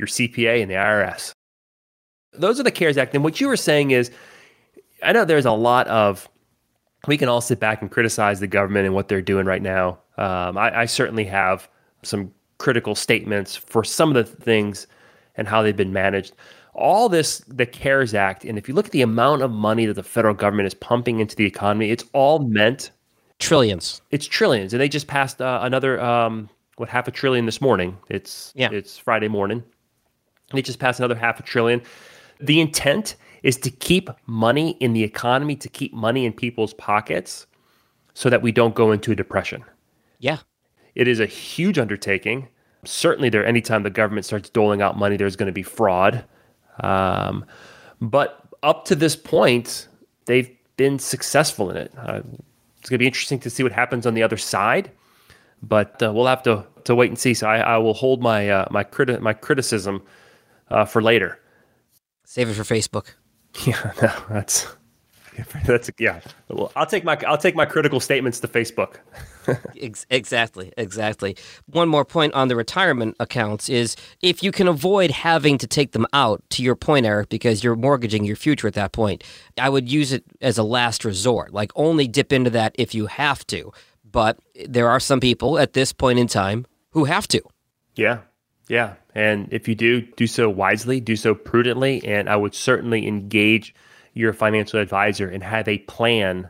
your 0.02 0.08
CPA, 0.08 0.60
and 0.60 0.70
the 0.70 0.74
IRS. 0.74 1.32
Those 2.34 2.58
are 2.58 2.62
the 2.62 2.70
CARES 2.70 2.98
Act. 2.98 3.14
And 3.14 3.24
what 3.24 3.40
you 3.40 3.48
were 3.48 3.56
saying 3.56 3.92
is, 3.92 4.10
I 5.02 5.12
know 5.12 5.24
there's 5.24 5.46
a 5.46 5.52
lot 5.52 5.86
of, 5.88 6.28
we 7.06 7.16
can 7.16 7.28
all 7.28 7.40
sit 7.40 7.60
back 7.60 7.80
and 7.80 7.90
criticize 7.90 8.40
the 8.40 8.46
government 8.46 8.86
and 8.86 8.94
what 8.94 9.08
they're 9.08 9.22
doing 9.22 9.46
right 9.46 9.62
now. 9.62 9.98
Um, 10.18 10.58
I, 10.58 10.80
I 10.80 10.84
certainly 10.86 11.24
have 11.24 11.68
some 12.02 12.32
critical 12.58 12.94
statements 12.94 13.56
for 13.56 13.84
some 13.84 14.14
of 14.14 14.14
the 14.14 14.24
things 14.24 14.86
and 15.36 15.48
how 15.48 15.62
they've 15.62 15.76
been 15.76 15.92
managed. 15.92 16.34
All 16.74 17.08
this, 17.08 17.38
the 17.48 17.66
CARES 17.66 18.14
Act, 18.14 18.44
and 18.44 18.56
if 18.56 18.68
you 18.68 18.74
look 18.74 18.86
at 18.86 18.92
the 18.92 19.02
amount 19.02 19.42
of 19.42 19.50
money 19.50 19.84
that 19.86 19.94
the 19.94 20.02
federal 20.02 20.34
government 20.34 20.66
is 20.66 20.74
pumping 20.74 21.20
into 21.20 21.36
the 21.36 21.44
economy, 21.44 21.90
it's 21.90 22.04
all 22.12 22.38
meant 22.38 22.90
trillions. 23.38 24.00
It's 24.10 24.26
trillions, 24.26 24.72
and 24.72 24.80
they 24.80 24.88
just 24.88 25.06
passed 25.06 25.42
uh, 25.42 25.60
another 25.62 26.00
um, 26.00 26.48
what 26.76 26.88
half 26.88 27.08
a 27.08 27.10
trillion 27.10 27.44
this 27.44 27.60
morning. 27.60 27.98
It's 28.08 28.52
yeah. 28.56 28.70
it's 28.72 28.96
Friday 28.96 29.28
morning. 29.28 29.62
They 30.52 30.62
just 30.62 30.78
passed 30.78 31.00
another 31.00 31.14
half 31.14 31.40
a 31.40 31.42
trillion. 31.42 31.82
The 32.40 32.60
intent 32.60 33.16
is 33.42 33.56
to 33.58 33.70
keep 33.70 34.10
money 34.26 34.76
in 34.80 34.92
the 34.92 35.02
economy, 35.02 35.56
to 35.56 35.68
keep 35.68 35.92
money 35.92 36.26
in 36.26 36.32
people's 36.32 36.74
pockets 36.74 37.46
so 38.14 38.30
that 38.30 38.42
we 38.42 38.52
don't 38.52 38.74
go 38.74 38.92
into 38.92 39.12
a 39.12 39.16
depression. 39.16 39.64
Yeah. 40.18 40.38
It 40.94 41.08
is 41.08 41.20
a 41.20 41.26
huge 41.26 41.78
undertaking. 41.78 42.48
Certainly, 42.84 43.30
there 43.30 43.46
anytime 43.46 43.82
the 43.82 43.90
government 43.90 44.26
starts 44.26 44.50
doling 44.50 44.82
out 44.82 44.98
money, 44.98 45.16
there's 45.16 45.36
going 45.36 45.46
to 45.46 45.52
be 45.52 45.62
fraud. 45.62 46.24
Um, 46.80 47.44
but 48.00 48.46
up 48.62 48.84
to 48.86 48.94
this 48.94 49.16
point, 49.16 49.88
they've 50.26 50.50
been 50.76 50.98
successful 50.98 51.70
in 51.70 51.76
it. 51.76 51.92
Uh, 51.96 52.20
it's 52.78 52.90
going 52.90 52.96
to 52.96 52.98
be 52.98 53.06
interesting 53.06 53.38
to 53.40 53.50
see 53.50 53.62
what 53.62 53.72
happens 53.72 54.06
on 54.06 54.14
the 54.14 54.22
other 54.22 54.36
side, 54.36 54.90
but 55.62 56.02
uh, 56.02 56.12
we'll 56.12 56.26
have 56.26 56.42
to 56.42 56.66
to 56.84 56.96
wait 56.96 57.10
and 57.10 57.18
see. 57.18 57.32
So 57.32 57.46
I, 57.46 57.58
I 57.58 57.78
will 57.78 57.94
hold 57.94 58.20
my 58.20 58.50
uh, 58.50 58.66
my 58.70 58.82
criti- 58.82 59.20
my 59.20 59.32
criticism 59.32 60.02
uh, 60.72 60.84
for 60.84 61.02
later. 61.02 61.38
Save 62.24 62.48
it 62.48 62.54
for 62.54 62.64
Facebook. 62.64 63.06
Yeah, 63.66 63.92
no, 64.00 64.10
that's 64.30 64.66
that's 65.66 65.90
yeah. 65.98 66.20
Well, 66.48 66.72
I'll 66.76 66.86
take 66.86 67.04
my 67.04 67.18
I'll 67.26 67.38
take 67.38 67.54
my 67.54 67.66
critical 67.66 68.00
statements 68.00 68.40
to 68.40 68.48
Facebook. 68.48 68.96
exactly, 70.10 70.72
exactly. 70.78 71.36
One 71.66 71.88
more 71.88 72.04
point 72.04 72.32
on 72.34 72.48
the 72.48 72.56
retirement 72.56 73.16
accounts 73.20 73.68
is 73.68 73.96
if 74.22 74.42
you 74.42 74.52
can 74.52 74.68
avoid 74.68 75.10
having 75.10 75.58
to 75.58 75.66
take 75.66 75.92
them 75.92 76.06
out, 76.12 76.42
to 76.50 76.62
your 76.62 76.76
point, 76.76 77.06
Erik, 77.06 77.28
because 77.28 77.64
you're 77.64 77.76
mortgaging 77.76 78.24
your 78.24 78.36
future 78.36 78.68
at 78.68 78.74
that 78.74 78.92
point, 78.92 79.24
I 79.58 79.68
would 79.68 79.90
use 79.90 80.12
it 80.12 80.24
as 80.40 80.56
a 80.56 80.62
last 80.62 81.04
resort. 81.04 81.52
Like 81.52 81.72
only 81.74 82.08
dip 82.08 82.32
into 82.32 82.50
that 82.50 82.74
if 82.78 82.94
you 82.94 83.06
have 83.06 83.46
to. 83.48 83.72
But 84.10 84.38
there 84.66 84.88
are 84.88 85.00
some 85.00 85.20
people 85.20 85.58
at 85.58 85.72
this 85.72 85.92
point 85.92 86.18
in 86.18 86.26
time 86.26 86.66
who 86.90 87.04
have 87.04 87.26
to. 87.28 87.42
Yeah, 87.96 88.20
yeah. 88.68 88.94
And 89.14 89.48
if 89.52 89.68
you 89.68 89.74
do, 89.74 90.00
do 90.00 90.26
so 90.26 90.48
wisely, 90.48 91.00
do 91.00 91.16
so 91.16 91.34
prudently. 91.34 92.04
And 92.04 92.28
I 92.28 92.36
would 92.36 92.54
certainly 92.54 93.06
engage 93.06 93.74
your 94.14 94.32
financial 94.32 94.80
advisor 94.80 95.28
and 95.28 95.42
have 95.42 95.68
a 95.68 95.78
plan 95.78 96.48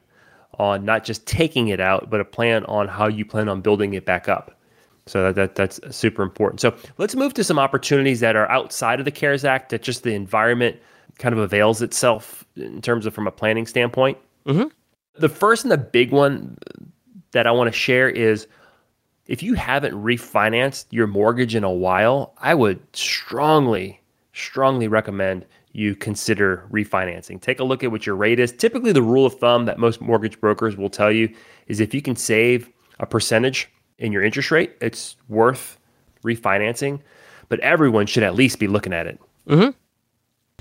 on 0.59 0.85
not 0.85 1.05
just 1.05 1.27
taking 1.27 1.68
it 1.68 1.81
out, 1.81 2.11
but 2.11 2.20
a 2.20 2.25
plan 2.25 2.64
on 2.66 2.88
how 2.88 3.07
you 3.07 3.25
plan 3.25 3.48
on 3.48 3.61
building 3.61 3.94
it 3.94 4.05
back 4.05 4.29
up. 4.29 4.59
So 5.07 5.33
that, 5.33 5.35
that 5.35 5.55
that's 5.57 5.96
super 5.96 6.22
important. 6.22 6.61
So 6.61 6.77
let's 6.98 7.16
move 7.16 7.35
to 7.35 7.44
some 7.44 7.59
opportunities 7.59 8.20
that 8.20 8.37
are 8.37 8.48
outside 8.51 9.01
of 9.01 9.05
the 9.05 9.11
CARES 9.11 9.44
Act 9.44 9.70
that 9.70 9.83
just 9.83 10.05
the 10.05 10.14
environment 10.14 10.77
kind 11.18 11.33
of 11.33 11.40
avails 11.40 11.83
itself 11.83 12.44
in 12.57 12.81
terms 12.81 13.07
of 13.07 13.14
from 13.14 13.27
a 13.27 13.33
planning 13.33 13.66
standpoint. 13.66 14.18
Mm-hmm. 14.46 14.68
The 15.18 15.29
first 15.29 15.64
and 15.64 15.72
the 15.72 15.79
big 15.79 16.12
one 16.12 16.57
that 17.33 17.46
I 17.46 17.51
want 17.51 17.72
to 17.72 17.77
share 17.77 18.09
is 18.09 18.46
if 19.26 19.42
you 19.42 19.54
haven't 19.54 19.94
refinanced 19.94 20.87
your 20.90 21.06
mortgage 21.06 21.54
in 21.54 21.64
a 21.64 21.70
while, 21.70 22.35
I 22.38 22.54
would 22.54 22.80
strongly, 22.94 24.00
strongly 24.32 24.88
recommend 24.88 25.46
you 25.72 25.94
consider 25.94 26.66
refinancing. 26.70 27.40
Take 27.40 27.61
a 27.61 27.64
look 27.64 27.82
at 27.82 27.90
what 27.90 28.04
your 28.04 28.16
rate 28.16 28.38
is. 28.38 28.52
Typically, 28.52 28.92
the 28.92 29.02
rule 29.02 29.24
of 29.24 29.35
thumb 29.35 29.64
that 29.66 29.78
most 29.78 30.00
mortgage 30.00 30.38
brokers 30.40 30.76
will 30.76 30.90
tell 30.90 31.11
you 31.11 31.35
is 31.66 31.80
if 31.80 31.94
you 31.94 32.02
can 32.02 32.16
save 32.16 32.68
a 33.00 33.06
percentage 33.06 33.70
in 33.98 34.12
your 34.12 34.22
interest 34.22 34.50
rate, 34.50 34.76
it's 34.80 35.16
worth 35.28 35.78
refinancing. 36.24 37.00
But 37.48 37.61
everyone 37.61 38.06
should 38.06 38.22
at 38.22 38.35
least 38.35 38.58
be 38.58 38.66
looking 38.66 38.92
at 38.92 39.06
it. 39.06 39.20
Mm-hmm. 39.48 39.70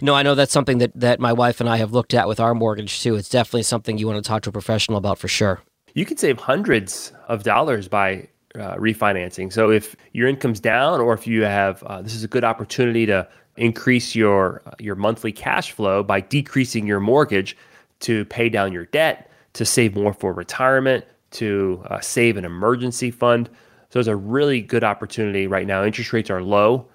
No, 0.06 0.16
I 0.16 0.24
know 0.24 0.34
that's 0.34 0.52
something 0.52 0.80
that, 0.80 0.92
that 0.96 1.20
my 1.20 1.32
wife 1.32 1.60
and 1.60 1.70
I 1.70 1.78
have 1.78 1.94
looked 1.94 2.14
at 2.14 2.28
with 2.28 2.40
our 2.40 2.56
mortgage 2.56 3.02
too. 3.02 3.16
It's 3.16 3.30
definitely 3.30 3.64
something 3.64 3.98
you 3.98 4.08
want 4.08 4.24
to 4.24 4.28
talk 4.28 4.44
to 4.44 4.50
a 4.50 4.54
professional 4.54 4.98
about 4.98 5.20
for 5.20 5.28
sure. 5.28 5.62
You 5.94 6.06
can 6.06 6.18
save 6.18 6.40
hundreds 6.40 7.12
of 7.28 7.44
dollars 7.44 7.88
by 7.88 8.30
uh, 8.56 8.76
refinancing. 8.76 9.52
So 9.52 9.72
if 9.72 9.96
your 10.14 10.28
income's 10.28 10.60
down, 10.60 11.00
or 11.00 11.14
if 11.14 11.28
you 11.28 11.44
have, 11.44 11.84
uh, 11.84 12.02
this 12.02 12.14
is 12.14 12.24
a 12.24 12.28
good 12.28 12.44
opportunity 12.44 13.06
to 13.06 13.28
increase 13.58 14.16
your 14.16 14.62
uh, 14.66 14.72
your 14.80 14.96
monthly 14.96 15.32
cash 15.32 15.72
flow 15.72 16.04
by 16.04 16.22
decreasing 16.22 16.88
your 16.88 17.00
mortgage 17.00 17.58
to 18.02 18.26
pay 18.26 18.50
down 18.50 18.74
your 18.74 18.86
debt, 18.86 19.30
to 19.54 19.66
save 19.66 19.96
more 19.96 20.14
for 20.14 20.34
retirement, 20.34 21.06
to 21.32 21.84
uh, 21.90 22.00
save 22.00 22.38
an 22.38 22.46
emergency 22.46 23.12
fund. 23.12 23.50
So 23.90 24.00
it's 24.00 24.08
a 24.08 24.16
really 24.16 24.62
good 24.62 24.84
opportunity 24.84 25.48
right 25.48 25.68
now. 25.68 25.84
Interest 25.84 26.14
rates 26.14 26.30
are 26.30 26.42
low, 26.42 26.88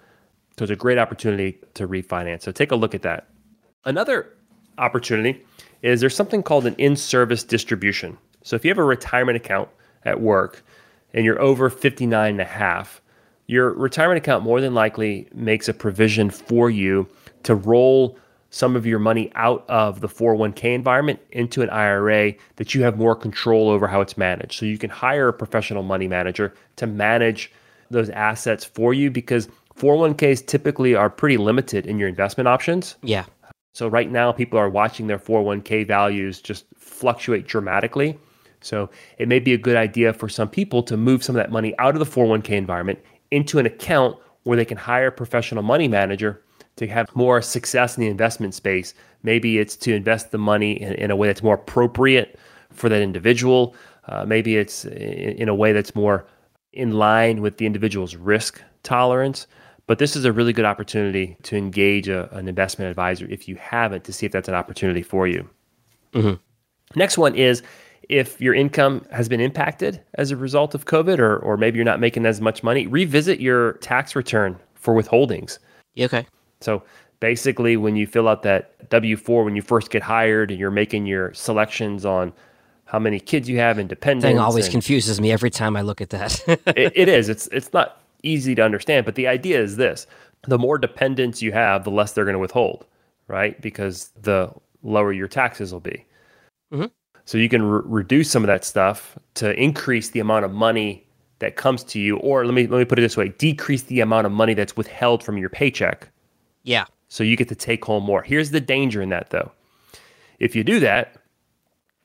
so 0.58 0.64
it's 0.64 0.72
a 0.72 0.76
great 0.76 0.98
opportunity 0.98 1.58
to 1.74 1.86
refinance. 1.86 2.42
So 2.42 2.52
take 2.52 2.72
a 2.72 2.76
look 2.76 2.94
at 2.94 3.02
that. 3.02 3.28
Another 3.84 4.32
opportunity 4.78 5.44
is 5.82 6.00
there's 6.00 6.16
something 6.16 6.42
called 6.42 6.66
an 6.66 6.74
in-service 6.76 7.44
distribution. 7.44 8.18
So 8.42 8.56
if 8.56 8.64
you 8.64 8.70
have 8.70 8.78
a 8.78 8.84
retirement 8.84 9.36
account 9.36 9.68
at 10.04 10.20
work 10.20 10.64
and 11.16 11.24
you're 11.24 11.40
over 11.40 11.68
59 11.70 12.30
and 12.30 12.40
a 12.40 12.44
half, 12.44 13.00
your 13.46 13.72
retirement 13.72 14.18
account 14.18 14.44
more 14.44 14.60
than 14.60 14.74
likely 14.74 15.26
makes 15.34 15.68
a 15.68 15.74
provision 15.74 16.30
for 16.30 16.70
you 16.70 17.08
to 17.42 17.54
roll 17.54 18.18
some 18.50 18.76
of 18.76 18.86
your 18.86 18.98
money 18.98 19.30
out 19.34 19.64
of 19.68 20.00
the 20.00 20.08
401k 20.08 20.74
environment 20.74 21.18
into 21.32 21.62
an 21.62 21.70
IRA 21.70 22.34
that 22.56 22.74
you 22.74 22.82
have 22.82 22.96
more 22.96 23.16
control 23.16 23.68
over 23.68 23.88
how 23.88 24.00
it's 24.00 24.16
managed. 24.16 24.58
So 24.58 24.66
you 24.66 24.78
can 24.78 24.90
hire 24.90 25.28
a 25.28 25.32
professional 25.32 25.82
money 25.82 26.06
manager 26.06 26.54
to 26.76 26.86
manage 26.86 27.50
those 27.90 28.10
assets 28.10 28.64
for 28.64 28.94
you 28.94 29.10
because 29.10 29.48
401ks 29.76 30.46
typically 30.46 30.94
are 30.94 31.10
pretty 31.10 31.36
limited 31.36 31.86
in 31.86 31.98
your 31.98 32.08
investment 32.08 32.48
options. 32.48 32.96
Yeah. 33.02 33.24
So 33.74 33.88
right 33.88 34.10
now 34.10 34.32
people 34.32 34.58
are 34.58 34.70
watching 34.70 35.06
their 35.06 35.18
401k 35.18 35.86
values 35.86 36.40
just 36.40 36.66
fluctuate 36.76 37.46
dramatically. 37.46 38.18
So 38.66 38.90
it 39.18 39.28
may 39.28 39.38
be 39.38 39.52
a 39.52 39.58
good 39.58 39.76
idea 39.76 40.12
for 40.12 40.28
some 40.28 40.48
people 40.48 40.82
to 40.84 40.96
move 40.96 41.22
some 41.22 41.36
of 41.36 41.42
that 41.42 41.50
money 41.50 41.74
out 41.78 41.94
of 41.94 42.00
the 42.00 42.06
401k 42.06 42.50
environment 42.50 42.98
into 43.30 43.58
an 43.58 43.66
account 43.66 44.16
where 44.42 44.56
they 44.56 44.64
can 44.64 44.76
hire 44.76 45.08
a 45.08 45.12
professional 45.12 45.62
money 45.62 45.88
manager 45.88 46.42
to 46.76 46.86
have 46.86 47.14
more 47.16 47.40
success 47.42 47.96
in 47.96 48.02
the 48.02 48.08
investment 48.08 48.54
space. 48.54 48.94
Maybe 49.22 49.58
it's 49.58 49.76
to 49.76 49.94
invest 49.94 50.30
the 50.30 50.38
money 50.38 50.72
in, 50.80 50.92
in 50.94 51.10
a 51.10 51.16
way 51.16 51.26
that's 51.26 51.42
more 51.42 51.54
appropriate 51.54 52.38
for 52.70 52.88
that 52.88 53.00
individual. 53.00 53.74
Uh, 54.08 54.24
maybe 54.24 54.56
it's 54.56 54.84
in, 54.84 54.92
in 54.92 55.48
a 55.48 55.54
way 55.54 55.72
that's 55.72 55.94
more 55.94 56.26
in 56.72 56.92
line 56.92 57.40
with 57.40 57.56
the 57.56 57.66
individual's 57.66 58.14
risk 58.14 58.62
tolerance. 58.82 59.46
But 59.86 59.98
this 59.98 60.16
is 60.16 60.24
a 60.24 60.32
really 60.32 60.52
good 60.52 60.64
opportunity 60.64 61.36
to 61.44 61.56
engage 61.56 62.08
a, 62.08 62.32
an 62.36 62.48
investment 62.48 62.90
advisor 62.90 63.26
if 63.30 63.48
you 63.48 63.56
haven't 63.56 64.04
to 64.04 64.12
see 64.12 64.26
if 64.26 64.32
that's 64.32 64.48
an 64.48 64.54
opportunity 64.54 65.02
for 65.02 65.26
you. 65.26 65.48
Mm-hmm. 66.12 66.98
Next 66.98 67.18
one 67.18 67.34
is 67.34 67.62
if 68.08 68.40
your 68.40 68.54
income 68.54 69.04
has 69.10 69.28
been 69.28 69.40
impacted 69.40 70.00
as 70.14 70.30
a 70.30 70.36
result 70.36 70.74
of 70.74 70.84
COVID, 70.84 71.18
or, 71.18 71.38
or 71.38 71.56
maybe 71.56 71.76
you're 71.76 71.84
not 71.84 72.00
making 72.00 72.26
as 72.26 72.40
much 72.40 72.62
money, 72.62 72.86
revisit 72.86 73.40
your 73.40 73.74
tax 73.74 74.14
return 74.14 74.56
for 74.74 74.94
withholdings. 74.94 75.58
Okay. 75.98 76.26
So 76.60 76.82
basically, 77.20 77.76
when 77.76 77.96
you 77.96 78.06
fill 78.06 78.28
out 78.28 78.42
that 78.42 78.88
W 78.90 79.16
4 79.16 79.44
when 79.44 79.56
you 79.56 79.62
first 79.62 79.90
get 79.90 80.02
hired 80.02 80.50
and 80.50 80.60
you're 80.60 80.70
making 80.70 81.06
your 81.06 81.32
selections 81.34 82.04
on 82.04 82.32
how 82.84 82.98
many 82.98 83.18
kids 83.18 83.48
you 83.48 83.58
have 83.58 83.78
and 83.78 83.88
dependents. 83.88 84.24
Thing 84.24 84.38
always 84.38 84.68
confuses 84.68 85.20
me 85.20 85.32
every 85.32 85.50
time 85.50 85.76
I 85.76 85.82
look 85.82 86.00
at 86.00 86.10
that. 86.10 86.40
it, 86.76 86.92
it 86.94 87.08
is. 87.08 87.28
It's 87.36 87.48
it's 87.48 87.72
not 87.72 88.00
easy 88.22 88.54
to 88.54 88.62
understand, 88.62 89.04
but 89.04 89.16
the 89.16 89.26
idea 89.26 89.60
is 89.60 89.76
this: 89.76 90.06
the 90.46 90.58
more 90.58 90.78
dependents 90.78 91.42
you 91.42 91.52
have, 91.52 91.84
the 91.84 91.90
less 91.90 92.12
they're 92.12 92.24
going 92.24 92.34
to 92.34 92.40
withhold, 92.40 92.86
right? 93.28 93.60
Because 93.60 94.10
the 94.22 94.52
lower 94.82 95.12
your 95.12 95.28
taxes 95.28 95.72
will 95.72 95.80
be. 95.80 96.04
Mm-hmm. 96.72 96.86
So 97.26 97.36
you 97.38 97.48
can 97.48 97.62
re- 97.62 97.82
reduce 97.84 98.30
some 98.30 98.42
of 98.42 98.46
that 98.46 98.64
stuff 98.64 99.18
to 99.34 99.52
increase 99.60 100.10
the 100.10 100.20
amount 100.20 100.44
of 100.44 100.52
money 100.52 101.06
that 101.40 101.56
comes 101.56 101.84
to 101.84 102.00
you, 102.00 102.16
or 102.18 102.46
let 102.46 102.54
me 102.54 102.66
let 102.66 102.78
me 102.78 102.84
put 102.84 102.98
it 102.98 103.02
this 103.02 103.16
way: 103.16 103.28
decrease 103.28 103.82
the 103.82 104.00
amount 104.00 104.26
of 104.26 104.32
money 104.32 104.54
that's 104.54 104.76
withheld 104.76 105.22
from 105.22 105.36
your 105.36 105.50
paycheck. 105.50 106.08
Yeah. 106.62 106.86
So 107.08 107.22
you 107.22 107.36
get 107.36 107.48
to 107.48 107.54
take 107.54 107.84
home 107.84 108.04
more. 108.04 108.22
Here's 108.22 108.50
the 108.50 108.60
danger 108.60 109.02
in 109.02 109.10
that, 109.10 109.30
though. 109.30 109.52
If 110.38 110.56
you 110.56 110.64
do 110.64 110.80
that, 110.80 111.16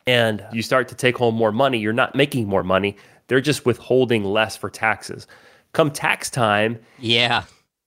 and 0.06 0.46
you 0.52 0.62
start 0.62 0.88
to 0.90 0.96
take 0.96 1.18
home 1.18 1.36
more 1.36 1.52
money, 1.52 1.80
you're 1.80 1.94
not 1.94 2.16
making 2.16 2.48
more 2.48 2.64
money. 2.64 2.98
They're 3.28 3.42
just 3.42 3.66
withholding 3.66 4.24
less 4.24 4.58
for 4.58 4.70
taxes. 4.70 5.28
Come 5.74 5.92
tax 5.92 6.30
time, 6.30 6.80
yeah. 7.00 7.44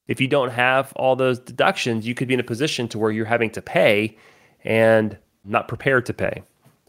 If 0.06 0.20
you 0.20 0.28
don't 0.28 0.50
have 0.50 0.92
all 0.96 1.16
those 1.16 1.38
deductions, 1.38 2.06
you 2.06 2.14
could 2.14 2.28
be 2.28 2.34
in 2.34 2.40
a 2.40 2.44
position 2.44 2.88
to 2.88 2.98
where 2.98 3.10
you're 3.10 3.24
having 3.24 3.50
to 3.50 3.62
pay 3.62 4.16
and 4.62 5.16
not 5.44 5.68
prepared 5.68 6.06
to 6.06 6.14
pay. 6.14 6.42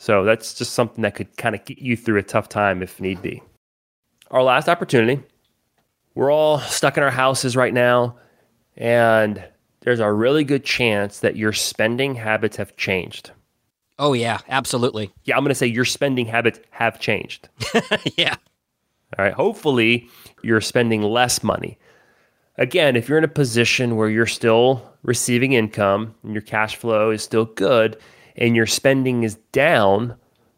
So 0.05 0.23
that's 0.23 0.53
just 0.53 0.73
something 0.73 1.01
that 1.01 1.15
could 1.15 1.35
kind 1.35 1.55
of 1.55 1.65
get 1.65 1.79
you 1.79 1.97
through 1.97 2.19
a 2.19 2.23
tough 2.23 2.47
time 2.47 2.83
if 2.83 3.01
need 3.01 3.23
be. 3.23 3.41
Our 4.29 4.43
last 4.43 4.69
opportunity. 4.69 5.23
We're 6.13 6.31
all 6.31 6.59
stuck 6.59 6.95
in 6.97 7.01
our 7.01 7.09
houses 7.09 7.55
right 7.55 7.73
now, 7.73 8.17
and 8.77 9.43
there's 9.79 9.99
a 9.99 10.11
really 10.11 10.43
good 10.43 10.63
chance 10.63 11.21
that 11.21 11.37
your 11.37 11.53
spending 11.53 12.13
habits 12.13 12.55
have 12.57 12.77
changed. 12.77 13.31
Oh, 13.97 14.13
yeah, 14.13 14.41
absolutely. 14.47 15.11
Yeah, 15.23 15.37
I'm 15.37 15.43
going 15.43 15.49
to 15.49 15.55
say 15.55 15.65
your 15.65 15.85
spending 15.85 16.27
habits 16.27 16.59
have 16.69 16.99
changed. 16.99 17.49
yeah. 18.15 18.35
All 19.17 19.25
right. 19.25 19.33
Hopefully, 19.33 20.07
you're 20.43 20.61
spending 20.61 21.01
less 21.01 21.41
money. 21.41 21.79
Again, 22.59 22.95
if 22.95 23.09
you're 23.09 23.17
in 23.17 23.23
a 23.23 23.27
position 23.27 23.95
where 23.95 24.09
you're 24.09 24.27
still 24.27 24.87
receiving 25.01 25.53
income 25.53 26.13
and 26.21 26.33
your 26.33 26.43
cash 26.43 26.75
flow 26.75 27.09
is 27.09 27.23
still 27.23 27.45
good 27.45 27.97
and 28.35 28.55
your 28.55 28.65
spending 28.65 29.23
is 29.23 29.35
down, 29.51 30.15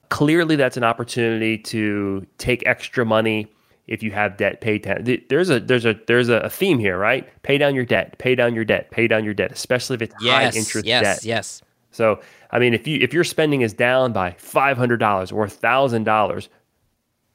clearly 0.10 0.56
that's 0.56 0.78
an 0.78 0.84
opportunity 0.84 1.58
to 1.58 2.26
take 2.38 2.66
extra 2.66 3.06
money 3.06 3.52
if 3.88 4.04
you 4.04 4.12
have 4.12 4.38
debt 4.38 4.62
paid 4.62 4.84
down. 4.84 5.04
There's 5.30 5.50
a 5.50 5.60
there's 5.60 5.86
a 5.86 5.96
there's 6.08 6.30
a 6.30 6.50
theme 6.50 6.80
here, 6.80 6.98
right? 6.98 7.28
Pay 7.44 7.58
down 7.58 7.74
your 7.74 7.86
debt, 7.86 8.18
pay 8.18 8.36
down 8.36 8.54
your 8.54 8.66
debt, 8.66 8.92
pay 8.92 9.08
down 9.08 9.24
your 9.24 9.34
debt, 9.34 9.52
especially 9.52 9.96
if 9.96 10.02
it's 10.02 10.16
yes, 10.22 10.54
high 10.54 10.60
interest 10.60 10.86
yes, 10.86 11.04
debt. 11.04 11.16
Yes, 11.24 11.26
yes. 11.26 11.62
So, 11.92 12.20
I 12.52 12.60
mean, 12.60 12.74
if 12.74 12.86
you 12.86 13.00
if 13.02 13.14
your 13.14 13.24
spending 13.24 13.62
is 13.62 13.74
down 13.74 14.14
by 14.14 14.36
five 14.38 14.78
hundred 14.78 14.98
dollars 14.98 15.32
or 15.32 15.48
thousand 15.48 16.04
dollars, 16.04 16.50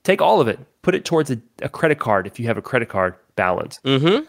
take 0.05 0.21
all 0.21 0.41
of 0.41 0.49
it, 0.49 0.61
put 0.83 0.95
it 0.95 1.05
towards 1.05 1.31
a, 1.31 1.39
a, 1.63 1.69
credit 1.69 1.99
card 1.99 2.27
if 2.27 2.39
you 2.39 2.47
have 2.47 2.59
a 2.59 2.63
credit 2.63 2.89
card 2.89 3.15
balance. 3.35 3.81
Mm-hmm. 3.85 4.25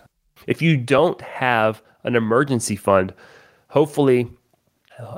If 0.47 0.61
you 0.61 0.77
don't 0.77 1.19
have 1.21 1.81
an 2.03 2.15
emergency 2.15 2.75
fund, 2.75 3.13
hopefully, 3.67 4.29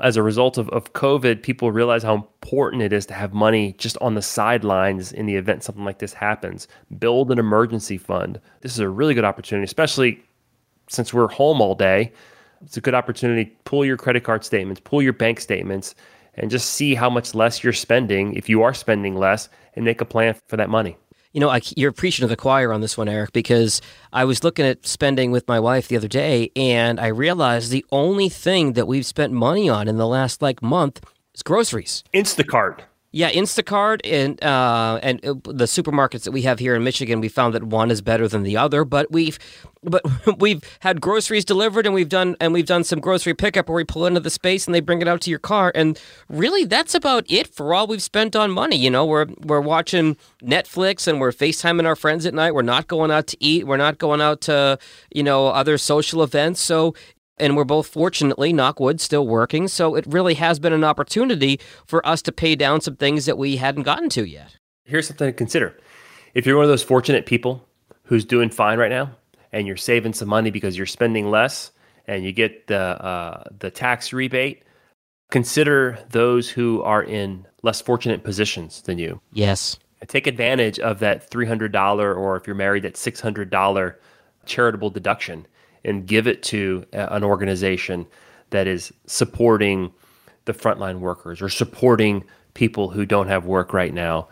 as 0.02 0.16
a 0.16 0.22
result 0.22 0.58
of, 0.58 0.68
of 0.70 0.92
COVID, 0.92 1.42
people 1.42 1.70
realize 1.70 2.02
how 2.02 2.14
important 2.14 2.82
it 2.82 2.92
is 2.92 3.06
to 3.06 3.14
have 3.14 3.32
money 3.34 3.74
just 3.78 3.98
on 3.98 4.14
the 4.14 4.22
sidelines 4.22 5.12
in 5.12 5.26
the 5.26 5.36
event 5.36 5.62
something 5.62 5.84
like 5.84 5.98
this 5.98 6.12
happens. 6.12 6.66
Build 6.98 7.30
an 7.30 7.38
emergency 7.38 7.98
fund. 7.98 8.40
This 8.62 8.72
is 8.72 8.78
a 8.78 8.88
really 8.88 9.14
good 9.14 9.24
opportunity, 9.24 9.64
especially 9.64 10.22
since 10.88 11.12
we're 11.12 11.28
home 11.28 11.60
all 11.60 11.74
day 11.74 12.12
it's 12.62 12.76
a 12.76 12.80
good 12.80 12.94
opportunity. 12.94 13.56
Pull 13.64 13.84
your 13.84 13.96
credit 13.96 14.24
card 14.24 14.44
statements, 14.44 14.80
pull 14.80 15.02
your 15.02 15.12
bank 15.12 15.40
statements, 15.40 15.94
and 16.34 16.50
just 16.50 16.70
see 16.70 16.94
how 16.94 17.10
much 17.10 17.34
less 17.34 17.62
you're 17.62 17.72
spending 17.72 18.34
if 18.34 18.48
you 18.48 18.62
are 18.62 18.74
spending 18.74 19.16
less 19.16 19.48
and 19.74 19.84
make 19.84 20.00
a 20.00 20.04
plan 20.04 20.34
for 20.48 20.56
that 20.56 20.70
money. 20.70 20.96
You 21.36 21.40
know, 21.40 21.50
I, 21.50 21.60
you're 21.76 21.92
preaching 21.92 22.22
to 22.22 22.28
the 22.28 22.34
choir 22.34 22.72
on 22.72 22.80
this 22.80 22.96
one, 22.96 23.10
Erik, 23.10 23.34
because 23.34 23.82
I 24.10 24.24
was 24.24 24.42
looking 24.42 24.64
at 24.64 24.86
spending 24.86 25.32
with 25.32 25.46
my 25.46 25.60
wife 25.60 25.86
the 25.86 25.98
other 25.98 26.08
day, 26.08 26.50
and 26.56 26.98
I 26.98 27.08
realized 27.08 27.70
the 27.70 27.84
only 27.92 28.30
thing 28.30 28.72
that 28.72 28.86
we've 28.88 29.04
spent 29.04 29.34
money 29.34 29.68
on 29.68 29.86
in 29.86 29.98
the 29.98 30.06
last 30.06 30.40
like 30.40 30.62
month 30.62 31.04
is 31.34 31.42
groceries. 31.42 32.02
Instacart. 32.14 32.84
Yeah, 33.12 33.30
Instacart 33.30 34.00
and 34.04 34.42
uh, 34.44 35.00
and 35.02 35.24
uh, 35.24 35.34
the 35.44 35.64
supermarkets 35.64 36.24
that 36.24 36.32
we 36.32 36.42
have 36.42 36.58
here 36.58 36.74
in 36.74 36.84
Michigan, 36.84 37.20
we 37.20 37.28
found 37.28 37.54
that 37.54 37.64
one 37.64 37.90
is 37.90 38.02
better 38.02 38.28
than 38.28 38.42
the 38.42 38.56
other. 38.56 38.84
But 38.84 39.10
we've 39.10 39.38
but 39.82 40.02
we've 40.38 40.62
had 40.80 41.00
groceries 41.00 41.44
delivered, 41.44 41.86
and 41.86 41.94
we've 41.94 42.08
done 42.08 42.36
and 42.40 42.52
we've 42.52 42.66
done 42.66 42.84
some 42.84 43.00
grocery 43.00 43.32
pickup 43.32 43.68
where 43.68 43.76
we 43.76 43.84
pull 43.84 44.06
into 44.06 44.20
the 44.20 44.28
space 44.28 44.66
and 44.66 44.74
they 44.74 44.80
bring 44.80 45.00
it 45.00 45.08
out 45.08 45.20
to 45.22 45.30
your 45.30 45.38
car. 45.38 45.72
And 45.74 45.98
really, 46.28 46.64
that's 46.64 46.94
about 46.94 47.24
it 47.30 47.54
for 47.54 47.72
all 47.72 47.86
we've 47.86 48.02
spent 48.02 48.36
on 48.36 48.50
money. 48.50 48.76
You 48.76 48.90
know, 48.90 49.06
we're 49.06 49.26
we're 49.44 49.60
watching 49.60 50.16
Netflix 50.42 51.08
and 51.08 51.20
we're 51.20 51.32
FaceTiming 51.32 51.86
our 51.86 51.96
friends 51.96 52.26
at 52.26 52.34
night. 52.34 52.54
We're 52.54 52.62
not 52.62 52.86
going 52.88 53.10
out 53.10 53.28
to 53.28 53.36
eat. 53.40 53.66
We're 53.66 53.76
not 53.76 53.98
going 53.98 54.20
out 54.20 54.40
to 54.42 54.78
you 55.14 55.22
know 55.22 55.46
other 55.46 55.78
social 55.78 56.22
events. 56.22 56.60
So 56.60 56.94
and 57.38 57.56
we're 57.56 57.64
both 57.64 57.86
fortunately, 57.86 58.52
knockwood, 58.52 59.00
still 59.00 59.26
working. 59.26 59.68
So 59.68 59.94
it 59.94 60.06
really 60.06 60.34
has 60.34 60.58
been 60.58 60.72
an 60.72 60.84
opportunity 60.84 61.60
for 61.86 62.06
us 62.06 62.22
to 62.22 62.32
pay 62.32 62.54
down 62.54 62.80
some 62.80 62.96
things 62.96 63.26
that 63.26 63.38
we 63.38 63.56
hadn't 63.56 63.82
gotten 63.82 64.08
to 64.10 64.24
yet. 64.24 64.56
Here's 64.84 65.08
something 65.08 65.28
to 65.28 65.32
consider. 65.32 65.76
If 66.34 66.46
you're 66.46 66.56
one 66.56 66.64
of 66.64 66.70
those 66.70 66.82
fortunate 66.82 67.26
people 67.26 67.66
who's 68.04 68.24
doing 68.24 68.50
fine 68.50 68.78
right 68.78 68.90
now 68.90 69.10
and 69.52 69.66
you're 69.66 69.76
saving 69.76 70.12
some 70.12 70.28
money 70.28 70.50
because 70.50 70.76
you're 70.76 70.86
spending 70.86 71.30
less 71.30 71.72
and 72.06 72.24
you 72.24 72.32
get 72.32 72.66
the, 72.68 72.78
uh, 72.78 73.44
the 73.58 73.70
tax 73.70 74.12
rebate, 74.12 74.62
consider 75.30 75.98
those 76.10 76.48
who 76.48 76.82
are 76.82 77.02
in 77.02 77.46
less 77.62 77.80
fortunate 77.80 78.22
positions 78.22 78.82
than 78.82 78.98
you. 78.98 79.20
Yes. 79.32 79.78
take 80.06 80.26
advantage 80.26 80.78
of 80.78 81.00
that 81.00 81.30
$300 81.30 81.98
or 81.98 82.36
if 82.36 82.46
you're 82.46 82.54
married, 82.54 82.84
that 82.84 82.94
$600 82.94 83.94
charitable 84.44 84.90
deduction 84.90 85.46
and 85.86 86.06
give 86.06 86.26
it 86.26 86.42
to 86.42 86.84
an 86.92 87.24
organization 87.24 88.06
that 88.50 88.66
is 88.66 88.92
supporting 89.06 89.92
the 90.44 90.52
frontline 90.52 91.00
workers 91.00 91.40
or 91.42 91.48
supporting 91.48 92.24
people 92.54 92.90
who 92.90 93.04
don't 93.04 93.28
have 93.28 93.46
work 93.46 93.72
right 93.72 93.94
now. 93.94 94.28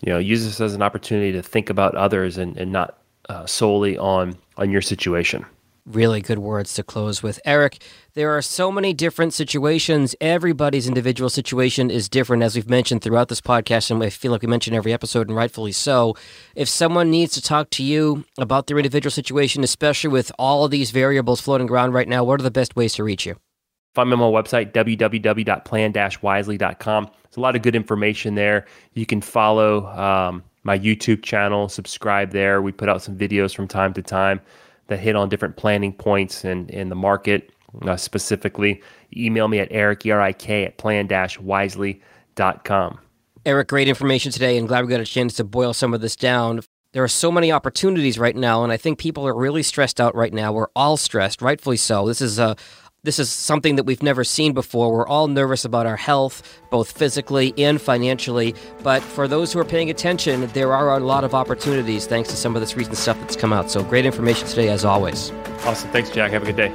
You 0.00 0.12
know, 0.12 0.18
use 0.18 0.44
this 0.44 0.60
as 0.60 0.74
an 0.74 0.82
opportunity 0.82 1.32
to 1.32 1.42
think 1.42 1.70
about 1.70 1.94
others 1.94 2.38
and, 2.38 2.56
and 2.56 2.72
not 2.72 2.98
uh, 3.28 3.46
solely 3.46 3.96
on 3.98 4.36
on 4.56 4.70
your 4.70 4.82
situation. 4.82 5.46
Really 5.84 6.20
good 6.20 6.38
words 6.38 6.74
to 6.74 6.84
close 6.84 7.24
with. 7.24 7.40
Erik, 7.44 7.82
there 8.14 8.30
are 8.30 8.40
so 8.40 8.70
many 8.70 8.94
different 8.94 9.34
situations. 9.34 10.14
Everybody's 10.20 10.86
individual 10.86 11.28
situation 11.28 11.90
is 11.90 12.08
different, 12.08 12.44
as 12.44 12.54
we've 12.54 12.70
mentioned 12.70 13.02
throughout 13.02 13.26
this 13.26 13.40
podcast, 13.40 13.90
and 13.90 14.00
I 14.00 14.08
feel 14.08 14.30
like 14.30 14.42
we 14.42 14.48
mention 14.48 14.74
every 14.74 14.92
episode, 14.92 15.26
and 15.26 15.36
rightfully 15.36 15.72
so. 15.72 16.14
If 16.54 16.68
someone 16.68 17.10
needs 17.10 17.34
to 17.34 17.42
talk 17.42 17.70
to 17.70 17.82
you 17.82 18.24
about 18.38 18.68
their 18.68 18.78
individual 18.78 19.10
situation, 19.10 19.64
especially 19.64 20.10
with 20.10 20.30
all 20.38 20.64
of 20.64 20.70
these 20.70 20.92
variables 20.92 21.40
floating 21.40 21.68
around 21.68 21.94
right 21.94 22.06
now, 22.06 22.22
what 22.22 22.38
are 22.38 22.44
the 22.44 22.52
best 22.52 22.76
ways 22.76 22.94
to 22.94 23.02
reach 23.02 23.26
you? 23.26 23.34
Find 23.92 24.08
me 24.08 24.12
on 24.12 24.20
my 24.20 24.26
website, 24.26 24.72
www.plan-wisely.com. 24.72 27.04
There's 27.04 27.36
a 27.36 27.40
lot 27.40 27.56
of 27.56 27.62
good 27.62 27.74
information 27.74 28.36
there. 28.36 28.66
You 28.92 29.04
can 29.04 29.20
follow 29.20 29.86
um, 29.86 30.44
my 30.62 30.78
YouTube 30.78 31.24
channel, 31.24 31.68
subscribe 31.68 32.30
there. 32.30 32.62
We 32.62 32.70
put 32.70 32.88
out 32.88 33.02
some 33.02 33.18
videos 33.18 33.52
from 33.52 33.66
time 33.66 33.92
to 33.94 34.02
time 34.02 34.40
that 34.92 35.00
hit 35.00 35.16
on 35.16 35.28
different 35.28 35.56
planning 35.56 35.92
points 35.92 36.44
and 36.44 36.70
in, 36.70 36.80
in 36.80 36.88
the 36.90 36.94
market 36.94 37.50
uh, 37.82 37.96
specifically. 37.96 38.80
Email 39.16 39.48
me 39.48 39.58
at 39.58 39.66
erik, 39.70 40.04
E-R-I-K, 40.06 40.66
at 40.66 40.78
plan-wisely.com. 40.78 42.98
Erik, 43.44 43.68
great 43.68 43.88
information 43.88 44.30
today, 44.30 44.56
and 44.56 44.68
glad 44.68 44.84
we 44.84 44.90
got 44.90 45.00
a 45.00 45.04
chance 45.04 45.34
to 45.34 45.44
boil 45.44 45.72
some 45.72 45.94
of 45.94 46.00
this 46.00 46.14
down. 46.14 46.60
There 46.92 47.02
are 47.02 47.08
so 47.08 47.32
many 47.32 47.50
opportunities 47.50 48.18
right 48.18 48.36
now, 48.36 48.62
and 48.62 48.72
I 48.72 48.76
think 48.76 48.98
people 48.98 49.26
are 49.26 49.34
really 49.34 49.62
stressed 49.62 50.00
out 50.00 50.14
right 50.14 50.32
now. 50.32 50.52
We're 50.52 50.68
all 50.76 50.98
stressed, 50.98 51.40
rightfully 51.40 51.78
so. 51.78 52.06
This 52.06 52.20
is 52.20 52.38
a 52.38 52.56
this 53.04 53.18
is 53.18 53.30
something 53.30 53.74
that 53.76 53.82
we've 53.82 54.02
never 54.02 54.22
seen 54.22 54.52
before. 54.52 54.92
We're 54.92 55.06
all 55.06 55.26
nervous 55.26 55.64
about 55.64 55.86
our 55.86 55.96
health, 55.96 56.60
both 56.70 56.96
physically 56.96 57.52
and 57.58 57.80
financially. 57.80 58.54
But 58.84 59.02
for 59.02 59.26
those 59.26 59.52
who 59.52 59.58
are 59.58 59.64
paying 59.64 59.90
attention, 59.90 60.46
there 60.48 60.72
are 60.72 60.96
a 60.96 61.00
lot 61.00 61.24
of 61.24 61.34
opportunities 61.34 62.06
thanks 62.06 62.28
to 62.28 62.36
some 62.36 62.54
of 62.54 62.62
this 62.62 62.76
recent 62.76 62.96
stuff 62.96 63.18
that's 63.18 63.34
come 63.34 63.52
out. 63.52 63.72
So 63.72 63.82
great 63.82 64.06
information 64.06 64.46
today, 64.46 64.68
as 64.68 64.84
always. 64.84 65.32
Awesome. 65.64 65.90
Thanks, 65.90 66.10
Jag. 66.10 66.30
Have 66.30 66.44
a 66.44 66.46
good 66.46 66.56
day. 66.56 66.72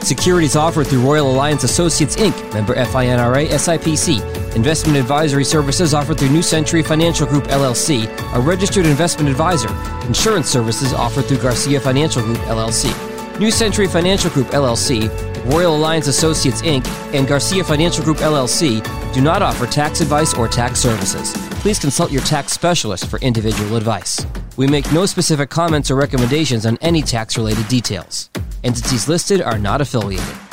Securities 0.00 0.54
offered 0.54 0.86
through 0.86 1.02
Royal 1.02 1.28
Alliance 1.28 1.64
Associates 1.64 2.14
Inc., 2.14 2.54
member 2.54 2.76
FINRA 2.76 3.48
SIPC. 3.48 4.54
Investment 4.54 4.96
advisory 4.96 5.44
services 5.44 5.92
offered 5.92 6.20
through 6.20 6.30
New 6.30 6.42
Century 6.42 6.84
Financial 6.84 7.26
Group 7.26 7.44
LLC, 7.44 8.06
a 8.32 8.40
registered 8.40 8.86
investment 8.86 9.28
advisor. 9.28 9.68
Insurance 10.06 10.48
services 10.48 10.92
offered 10.92 11.24
through 11.24 11.38
Garcia 11.38 11.80
Financial 11.80 12.22
Group 12.22 12.38
LLC. 12.38 12.94
New 13.40 13.50
Century 13.50 13.88
Financial 13.88 14.30
Group 14.30 14.48
LLC, 14.48 15.08
Royal 15.48 15.74
Alliance 15.74 16.08
Associates 16.08 16.60
Inc., 16.60 16.86
and 17.14 17.26
Garcia 17.26 17.64
Financial 17.64 18.04
Group 18.04 18.18
LLC 18.18 18.84
do 19.14 19.22
not 19.22 19.40
offer 19.40 19.66
tax 19.66 20.02
advice 20.02 20.34
or 20.34 20.46
tax 20.46 20.78
services. 20.78 21.32
Please 21.62 21.78
consult 21.78 22.12
your 22.12 22.20
tax 22.22 22.52
specialist 22.52 23.06
for 23.06 23.18
individual 23.20 23.76
advice. 23.76 24.26
We 24.58 24.66
make 24.66 24.92
no 24.92 25.06
specific 25.06 25.48
comments 25.48 25.90
or 25.90 25.94
recommendations 25.94 26.66
on 26.66 26.76
any 26.82 27.00
tax 27.00 27.38
related 27.38 27.66
details. 27.68 28.28
Entities 28.62 29.08
listed 29.08 29.40
are 29.40 29.58
not 29.58 29.80
affiliated. 29.80 30.47